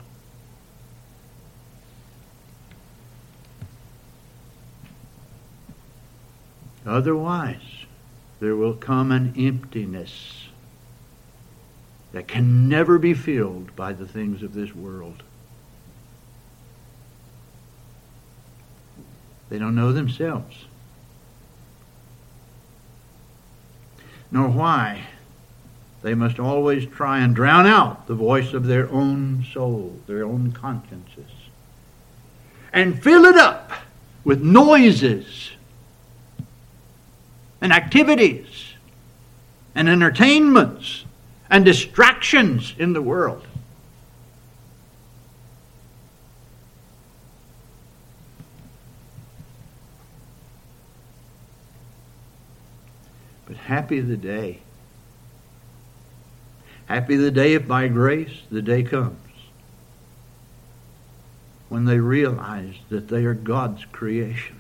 Otherwise, 6.87 7.85
there 8.41 8.57
will 8.57 8.75
come 8.75 9.13
an 9.13 9.35
emptiness 9.37 10.49
that 12.13 12.27
can 12.27 12.69
never 12.69 12.99
be 12.99 13.13
filled 13.13 13.77
by 13.77 13.93
the 13.93 14.07
things 14.07 14.43
of 14.43 14.55
this 14.55 14.75
world. 14.75 15.23
They 19.51 19.59
don't 19.59 19.75
know 19.75 19.93
themselves. 19.93 20.65
Nor 24.31 24.49
why. 24.49 25.07
They 26.03 26.15
must 26.15 26.39
always 26.39 26.87
try 26.87 27.19
and 27.21 27.35
drown 27.35 27.67
out 27.67 28.07
the 28.07 28.15
voice 28.15 28.53
of 28.53 28.67
their 28.67 28.89
own 28.91 29.45
soul, 29.53 29.99
their 30.07 30.25
own 30.25 30.53
consciences, 30.53 31.31
and 32.73 33.03
fill 33.03 33.25
it 33.25 33.37
up 33.37 33.73
with 34.25 34.43
noises 34.43 35.51
and 37.61 37.73
activities 37.73 38.75
and 39.75 39.89
entertainments 39.89 41.05
and 41.51 41.65
distractions 41.65 42.75
in 42.79 42.93
the 42.93 43.03
world. 43.03 43.47
Happy 53.69 54.01
the 54.01 54.17
day 54.17 54.61
Happy 56.89 57.17
the 57.17 57.31
day 57.31 57.53
if 57.53 57.69
by 57.69 57.87
grace 57.89 58.33
the 58.51 58.63
day 58.63 58.83
comes 58.83 59.19
when 61.69 61.85
they 61.85 61.99
realize 61.99 62.77
that 62.89 63.09
they 63.09 63.27
are 63.27 63.35
God's 63.35 63.85
creation. 63.93 64.59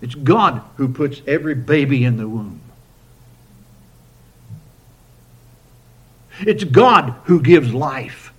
It's 0.00 0.16
God 0.16 0.60
who 0.76 0.88
puts 0.88 1.22
every 1.24 1.54
baby 1.54 2.02
in 2.02 2.16
the 2.16 2.28
womb. 2.28 2.60
It's 6.40 6.64
God 6.64 7.14
who 7.24 7.40
gives 7.40 7.72
life. 7.72 8.32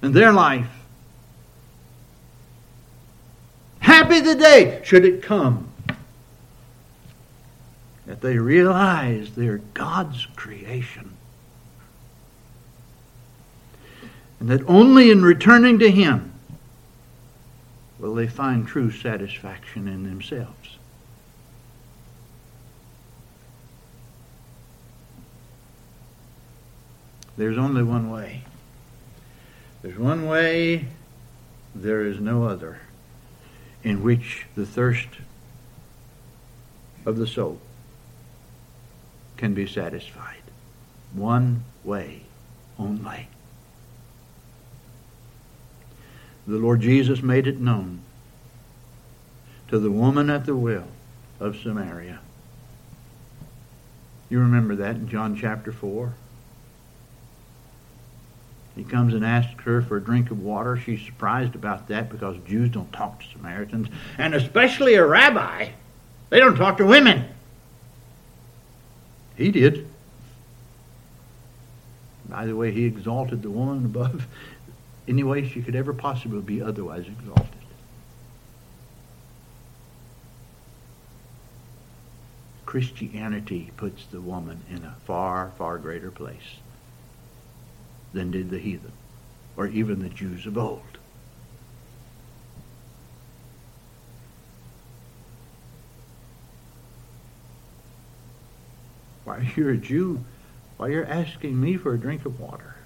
And 0.00 0.14
their 0.14 0.32
life. 0.32 0.70
Happy 4.02 4.18
the 4.18 4.34
day, 4.34 4.80
should 4.82 5.04
it 5.04 5.22
come, 5.22 5.68
that 8.04 8.20
they 8.20 8.36
realize 8.36 9.36
they're 9.36 9.60
God's 9.74 10.26
creation. 10.34 11.12
And 14.40 14.48
that 14.48 14.68
only 14.68 15.12
in 15.12 15.22
returning 15.22 15.78
to 15.78 15.88
Him 15.88 16.32
will 18.00 18.12
they 18.12 18.26
find 18.26 18.66
true 18.66 18.90
satisfaction 18.90 19.86
in 19.86 20.02
themselves. 20.02 20.78
There's 27.36 27.56
only 27.56 27.84
one 27.84 28.10
way. 28.10 28.42
There's 29.80 29.96
one 29.96 30.26
way, 30.26 30.86
there 31.72 32.04
is 32.04 32.18
no 32.18 32.42
other, 32.42 32.80
in 33.82 34.02
which 34.02 34.46
the 34.54 34.66
thirst 34.66 35.08
of 37.04 37.16
the 37.16 37.26
soul 37.26 37.58
can 39.36 39.54
be 39.54 39.66
satisfied. 39.66 40.42
One 41.12 41.64
way 41.84 42.22
only. 42.78 43.28
The 46.46 46.58
Lord 46.58 46.80
Jesus 46.80 47.22
made 47.22 47.46
it 47.46 47.60
known 47.60 48.00
to 49.68 49.78
the 49.78 49.90
woman 49.90 50.30
at 50.30 50.46
the 50.46 50.56
well 50.56 50.88
of 51.40 51.56
Samaria. 51.56 52.20
You 54.28 54.40
remember 54.40 54.76
that 54.76 54.96
in 54.96 55.08
John 55.08 55.36
chapter 55.36 55.72
4? 55.72 56.14
He 58.74 58.84
comes 58.84 59.12
and 59.12 59.24
asks 59.24 59.62
her 59.64 59.82
for 59.82 59.98
a 59.98 60.00
drink 60.00 60.30
of 60.30 60.40
water. 60.40 60.76
She's 60.76 61.02
surprised 61.02 61.54
about 61.54 61.88
that 61.88 62.08
because 62.08 62.36
Jews 62.46 62.70
don't 62.70 62.92
talk 62.92 63.20
to 63.20 63.26
Samaritans, 63.36 63.88
and 64.16 64.34
especially 64.34 64.94
a 64.94 65.04
rabbi. 65.04 65.68
They 66.30 66.38
don't 66.38 66.56
talk 66.56 66.78
to 66.78 66.86
women. 66.86 67.28
He 69.36 69.50
did. 69.50 69.88
By 72.28 72.46
the 72.46 72.56
way, 72.56 72.70
he 72.70 72.84
exalted 72.84 73.42
the 73.42 73.50
woman 73.50 73.84
above 73.84 74.26
any 75.08 75.22
way 75.22 75.46
she 75.46 75.60
could 75.60 75.76
ever 75.76 75.92
possibly 75.92 76.40
be 76.40 76.62
otherwise 76.62 77.06
exalted. 77.06 77.48
Christianity 82.64 83.70
puts 83.76 84.06
the 84.06 84.22
woman 84.22 84.62
in 84.70 84.82
a 84.82 84.96
far, 85.04 85.52
far 85.58 85.76
greater 85.76 86.10
place 86.10 86.61
than 88.12 88.30
did 88.30 88.50
the 88.50 88.58
heathen 88.58 88.92
or 89.56 89.66
even 89.66 90.02
the 90.02 90.08
Jews 90.08 90.46
of 90.46 90.56
old. 90.56 90.82
Why, 99.24 99.52
you're 99.56 99.70
a 99.70 99.76
Jew. 99.76 100.24
Why, 100.76 100.88
you're 100.88 101.06
asking 101.06 101.60
me 101.60 101.76
for 101.76 101.94
a 101.94 101.98
drink 101.98 102.24
of 102.24 102.40
water. 102.40 102.76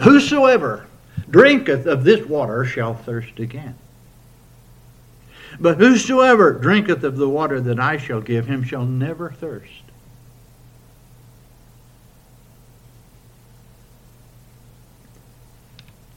Whosoever 0.00 0.86
drinketh 1.30 1.86
of 1.86 2.04
this 2.04 2.26
water 2.26 2.64
shall 2.64 2.94
thirst 2.94 3.38
again. 3.38 3.76
But 5.60 5.78
whosoever 5.78 6.52
drinketh 6.52 7.04
of 7.04 7.16
the 7.16 7.28
water 7.28 7.60
that 7.60 7.78
I 7.78 7.98
shall 7.98 8.20
give 8.20 8.46
him 8.46 8.64
shall 8.64 8.84
never 8.84 9.30
thirst. 9.30 9.81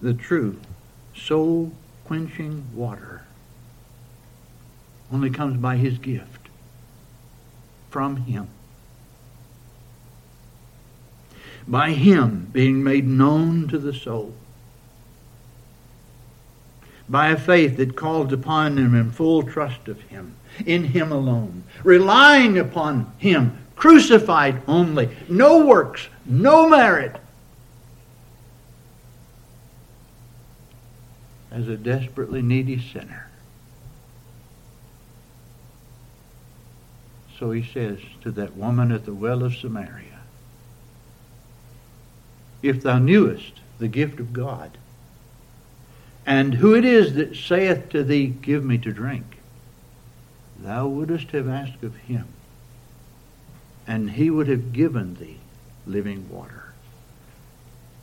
The 0.06 0.14
true, 0.14 0.60
soul 1.16 1.74
quenching 2.06 2.66
water 2.76 3.24
only 5.12 5.32
comes 5.32 5.58
by 5.58 5.78
his 5.78 5.98
gift 5.98 6.48
from 7.90 8.18
him 8.18 8.48
by 11.68 11.92
Him 11.92 12.50
being 12.52 12.84
made 12.84 13.08
known 13.08 13.68
to 13.70 13.80
the 13.80 13.94
soul. 13.94 14.34
By 17.10 17.30
a 17.30 17.38
faith 17.38 17.78
that 17.78 17.96
calls 17.96 18.32
upon 18.34 18.78
Him 18.78 18.96
in 18.96 19.12
full 19.12 19.44
trust 19.44 19.88
of 19.88 20.00
Him, 20.02 20.36
in 20.66 20.84
Him 20.84 21.12
alone, 21.12 21.64
relying 21.84 22.58
upon 22.58 23.12
Him, 23.18 23.58
crucified 23.76 24.62
only, 24.68 25.10
no 25.28 25.66
works, 25.66 26.08
no 26.26 26.70
merit. 26.70 27.20
As 31.56 31.70
a 31.70 31.78
desperately 31.78 32.42
needy 32.42 32.82
sinner. 32.82 33.30
So 37.40 37.52
he 37.52 37.64
says 37.64 38.00
to 38.24 38.32
that 38.32 38.58
woman 38.58 38.92
at 38.92 39.06
the 39.06 39.14
well 39.14 39.42
of 39.42 39.56
Samaria, 39.56 40.20
if 42.62 42.84
thou 42.84 43.00
knewest 43.00 43.62
the 43.80 43.88
gift 43.88 44.20
of 44.20 44.34
God, 44.34 44.78
and 46.26 46.56
who 46.56 46.76
it 46.76 46.84
is 46.84 47.14
that 47.14 47.38
saith 47.38 47.88
to 47.90 48.04
thee, 48.04 48.28
Give 48.28 48.66
me 48.66 48.78
to 48.80 48.92
drink, 48.92 49.38
thou 50.60 50.88
wouldst 50.88 51.32
have 51.32 51.48
asked 51.48 51.84
of 51.84 51.96
him, 51.96 52.28
and 53.88 54.12
he 54.12 54.30
would 54.30 54.50
have 54.50 54.74
given 54.74 55.16
thee 55.16 55.38
living 55.88 56.30
water. 56.30 56.74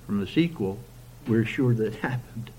From 0.07 0.21
the 0.21 0.27
sequel, 0.27 0.79
we're 1.27 1.45
sure 1.45 1.75
that 1.75 1.95
happened. 2.07 2.51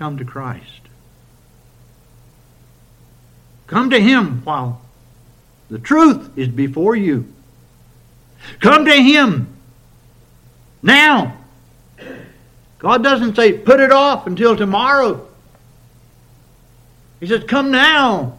Come 0.00 0.16
to 0.16 0.24
Christ. 0.24 0.80
Come 3.66 3.90
to 3.90 4.00
Him 4.00 4.40
while 4.44 4.80
the 5.68 5.78
truth 5.78 6.38
is 6.38 6.48
before 6.48 6.96
you. 6.96 7.30
Come 8.60 8.86
to 8.86 8.94
Him 8.94 9.54
now. 10.82 11.36
God 12.78 13.02
doesn't 13.02 13.36
say, 13.36 13.52
put 13.52 13.78
it 13.78 13.92
off 13.92 14.26
until 14.26 14.56
tomorrow. 14.56 15.28
He 17.20 17.26
says, 17.26 17.44
come 17.44 17.70
now 17.70 18.38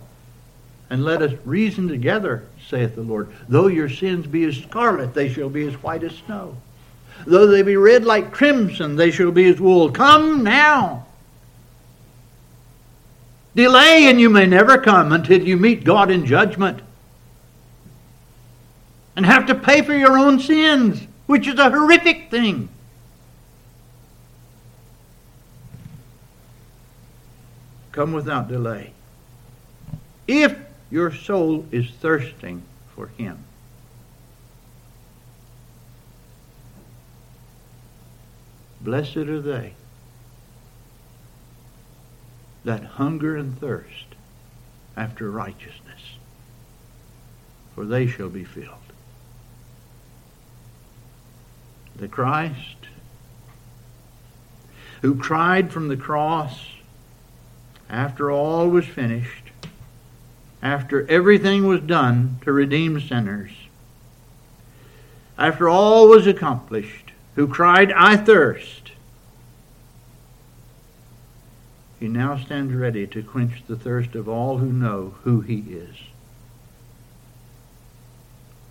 and 0.89 1.05
let 1.05 1.21
us 1.21 1.33
reason 1.45 1.87
together, 1.87 2.43
saith 2.69 2.95
the 2.95 3.03
Lord. 3.03 3.31
Though 3.47 3.67
your 3.67 3.87
sins 3.87 4.25
be 4.25 4.45
as 4.45 4.57
scarlet, 4.57 5.13
they 5.13 5.29
shall 5.29 5.49
be 5.49 5.67
as 5.67 5.75
white 5.83 6.03
as 6.03 6.15
snow. 6.25 6.57
Though 7.27 7.45
they 7.45 7.61
be 7.61 7.77
red 7.77 8.03
like 8.03 8.31
crimson, 8.31 8.95
they 8.95 9.11
shall 9.11 9.31
be 9.31 9.47
as 9.47 9.61
wool. 9.61 9.91
Come 9.91 10.43
now. 10.43 11.05
Delay, 13.55 14.05
and 14.05 14.19
you 14.19 14.29
may 14.29 14.45
never 14.45 14.77
come 14.77 15.11
until 15.11 15.41
you 15.41 15.57
meet 15.57 15.83
God 15.83 16.09
in 16.09 16.25
judgment 16.25 16.81
and 19.15 19.25
have 19.25 19.45
to 19.47 19.55
pay 19.55 19.81
for 19.81 19.93
your 19.93 20.17
own 20.17 20.39
sins, 20.39 21.05
which 21.25 21.47
is 21.47 21.59
a 21.59 21.69
horrific 21.69 22.31
thing. 22.31 22.69
Come 27.91 28.13
without 28.13 28.47
delay. 28.47 28.93
If 30.27 30.57
your 30.89 31.13
soul 31.13 31.65
is 31.71 31.89
thirsting 31.89 32.63
for 32.95 33.07
Him. 33.07 33.43
Blessed 38.79 39.17
are 39.17 39.41
they 39.41 39.73
that 42.63 42.83
hunger 42.83 43.35
and 43.35 43.59
thirst 43.59 44.15
after 44.95 45.31
righteousness, 45.31 46.17
for 47.73 47.85
they 47.85 48.07
shall 48.07 48.29
be 48.29 48.43
filled. 48.43 48.81
the 52.01 52.07
Christ 52.07 52.87
who 55.03 55.15
cried 55.15 55.71
from 55.71 55.87
the 55.87 55.95
cross 55.95 56.71
after 57.89 58.31
all 58.31 58.67
was 58.69 58.85
finished, 58.85 59.51
after 60.63 61.07
everything 61.09 61.67
was 61.67 61.81
done 61.81 62.39
to 62.41 62.51
redeem 62.51 62.99
sinners, 62.99 63.51
after 65.37 65.69
all 65.69 66.07
was 66.07 66.25
accomplished, 66.25 67.11
who 67.35 67.47
cried, 67.47 67.91
I 67.91 68.17
thirst. 68.17 68.91
He 72.01 72.07
now 72.07 72.35
stands 72.35 72.73
ready 72.73 73.05
to 73.05 73.21
quench 73.21 73.61
the 73.67 73.75
thirst 73.75 74.15
of 74.15 74.27
all 74.27 74.57
who 74.57 74.73
know 74.73 75.13
who 75.21 75.41
he 75.41 75.59
is, 75.69 75.95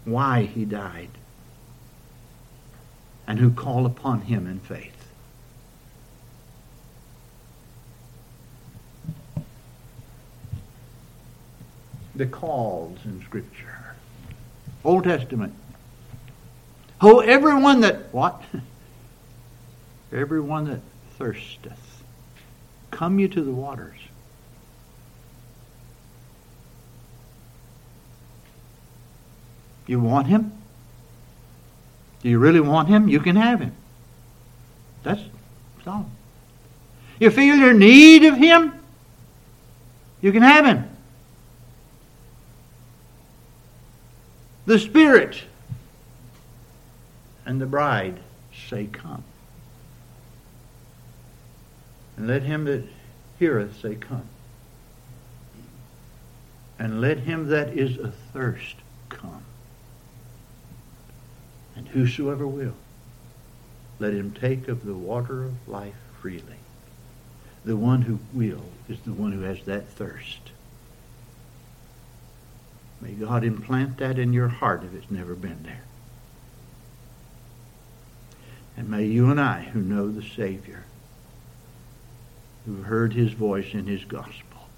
why 0.04 0.42
he 0.42 0.64
died, 0.64 1.10
and 3.28 3.38
who 3.38 3.52
call 3.52 3.86
upon 3.86 4.22
him 4.22 4.48
in 4.48 4.58
faith. 4.58 5.06
The 12.16 12.26
calls 12.26 12.98
in 13.04 13.22
Scripture. 13.22 13.94
Old 14.84 15.04
Testament. 15.04 15.54
Oh, 17.00 17.20
everyone 17.20 17.82
that, 17.82 18.12
what? 18.12 18.42
everyone 20.12 20.64
that 20.64 20.80
thirsteth, 21.16 21.89
come 23.00 23.18
you 23.18 23.26
to 23.26 23.40
the 23.40 23.50
waters. 23.50 23.96
You 29.86 29.98
want 29.98 30.26
him? 30.26 30.52
Do 32.22 32.28
you 32.28 32.38
really 32.38 32.60
want 32.60 32.88
him? 32.88 33.08
You 33.08 33.20
can 33.20 33.36
have 33.36 33.58
him. 33.60 33.74
That's, 35.02 35.22
all. 35.86 36.10
You 37.18 37.30
feel 37.30 37.56
your 37.56 37.72
need 37.72 38.26
of 38.26 38.36
him? 38.36 38.74
You 40.20 40.30
can 40.30 40.42
have 40.42 40.66
him. 40.66 40.86
The 44.66 44.78
Spirit 44.78 45.42
and 47.46 47.58
the 47.58 47.66
bride 47.66 48.20
say, 48.68 48.88
Come. 48.92 49.24
And 52.20 52.28
let 52.28 52.42
him 52.42 52.64
that 52.66 52.82
heareth 53.38 53.80
say, 53.80 53.94
Come. 53.94 54.28
And 56.78 57.00
let 57.00 57.20
him 57.20 57.48
that 57.48 57.70
is 57.70 57.96
athirst 57.98 58.76
come. 59.08 59.42
And 61.74 61.88
whosoever 61.88 62.46
will, 62.46 62.74
let 63.98 64.12
him 64.12 64.32
take 64.32 64.68
of 64.68 64.84
the 64.84 64.92
water 64.92 65.44
of 65.44 65.66
life 65.66 65.94
freely. 66.20 66.58
The 67.64 67.78
one 67.78 68.02
who 68.02 68.18
will 68.34 68.64
is 68.86 69.00
the 69.00 69.14
one 69.14 69.32
who 69.32 69.40
has 69.40 69.62
that 69.62 69.88
thirst. 69.88 70.50
May 73.00 73.12
God 73.12 73.44
implant 73.44 73.96
that 73.96 74.18
in 74.18 74.34
your 74.34 74.48
heart 74.48 74.84
if 74.84 74.92
it's 74.92 75.10
never 75.10 75.34
been 75.34 75.62
there. 75.62 75.84
And 78.76 78.90
may 78.90 79.06
you 79.06 79.30
and 79.30 79.40
I, 79.40 79.62
who 79.62 79.80
know 79.80 80.10
the 80.10 80.22
Savior, 80.22 80.84
who 82.76 82.82
heard 82.82 83.12
his 83.12 83.32
voice 83.32 83.74
in 83.74 83.86
his 83.86 84.04
gospel, 84.04 84.68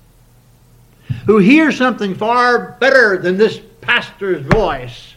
who 1.26 1.38
hear 1.38 1.70
something 1.70 2.14
far 2.14 2.76
better 2.80 3.18
than 3.18 3.36
this 3.36 3.60
pastor's 3.80 4.44
voice, 4.46 5.14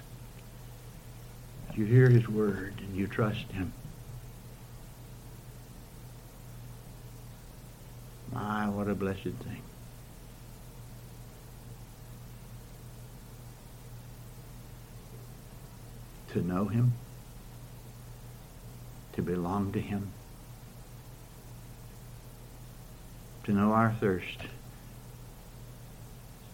you 1.75 1.85
hear 1.85 2.09
his 2.09 2.27
word 2.27 2.73
and 2.79 2.95
you 2.95 3.07
trust 3.07 3.51
him. 3.51 3.71
My, 8.31 8.67
what 8.67 8.89
a 8.89 8.95
blessed 8.95 9.23
thing. 9.23 9.61
To 16.33 16.41
know 16.41 16.65
him 16.65 16.93
to 19.15 19.21
belong 19.21 19.71
to 19.71 19.79
Him, 19.79 20.11
to 23.45 23.51
know 23.51 23.73
our 23.73 23.95
thirst 23.99 24.39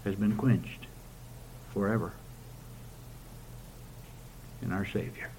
has 0.03 0.15
been 0.15 0.35
quenched 0.35 0.87
forever 1.73 2.11
in 4.61 4.73
our 4.73 4.85
Savior. 4.85 5.29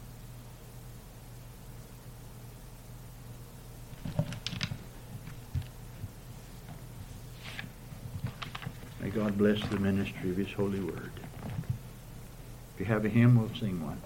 May 9.00 9.10
God 9.10 9.36
bless 9.36 9.60
the 9.68 9.78
ministry 9.78 10.30
of 10.30 10.36
His 10.38 10.52
holy 10.52 10.80
word. 10.80 11.10
If 12.74 12.80
you 12.80 12.86
have 12.86 13.04
a 13.04 13.10
hymn, 13.10 13.36
we'll 13.36 13.54
sing 13.54 13.84
one. 13.84 14.00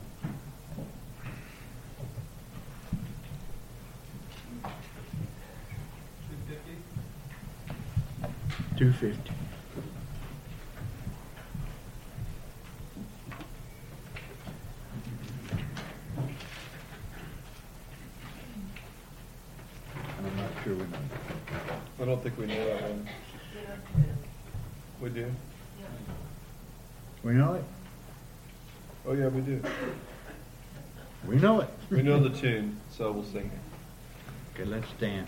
250. 8.76 9.32
I'm 20.18 20.36
not 20.36 20.50
sure 20.62 20.74
we 20.74 20.80
know. 20.80 20.98
I 22.00 22.04
don't 22.04 22.22
think 22.22 22.36
we 22.36 22.46
know 22.46 22.66
that 22.66 22.82
one. 22.82 23.08
We 25.00 25.08
do? 25.08 25.32
We 27.22 27.32
know 27.32 27.54
it? 27.54 27.64
Oh, 29.08 29.14
yeah, 29.14 29.28
we 29.28 29.40
do. 29.40 29.62
We 31.26 31.36
know 31.36 31.60
it. 31.60 31.70
We 31.90 32.02
know 32.02 32.22
the 32.22 32.28
tune, 32.40 32.78
so 32.90 33.10
we'll 33.10 33.24
sing 33.24 33.50
it. 33.54 34.60
Okay, 34.60 34.68
let's 34.68 34.88
stand. 34.90 35.26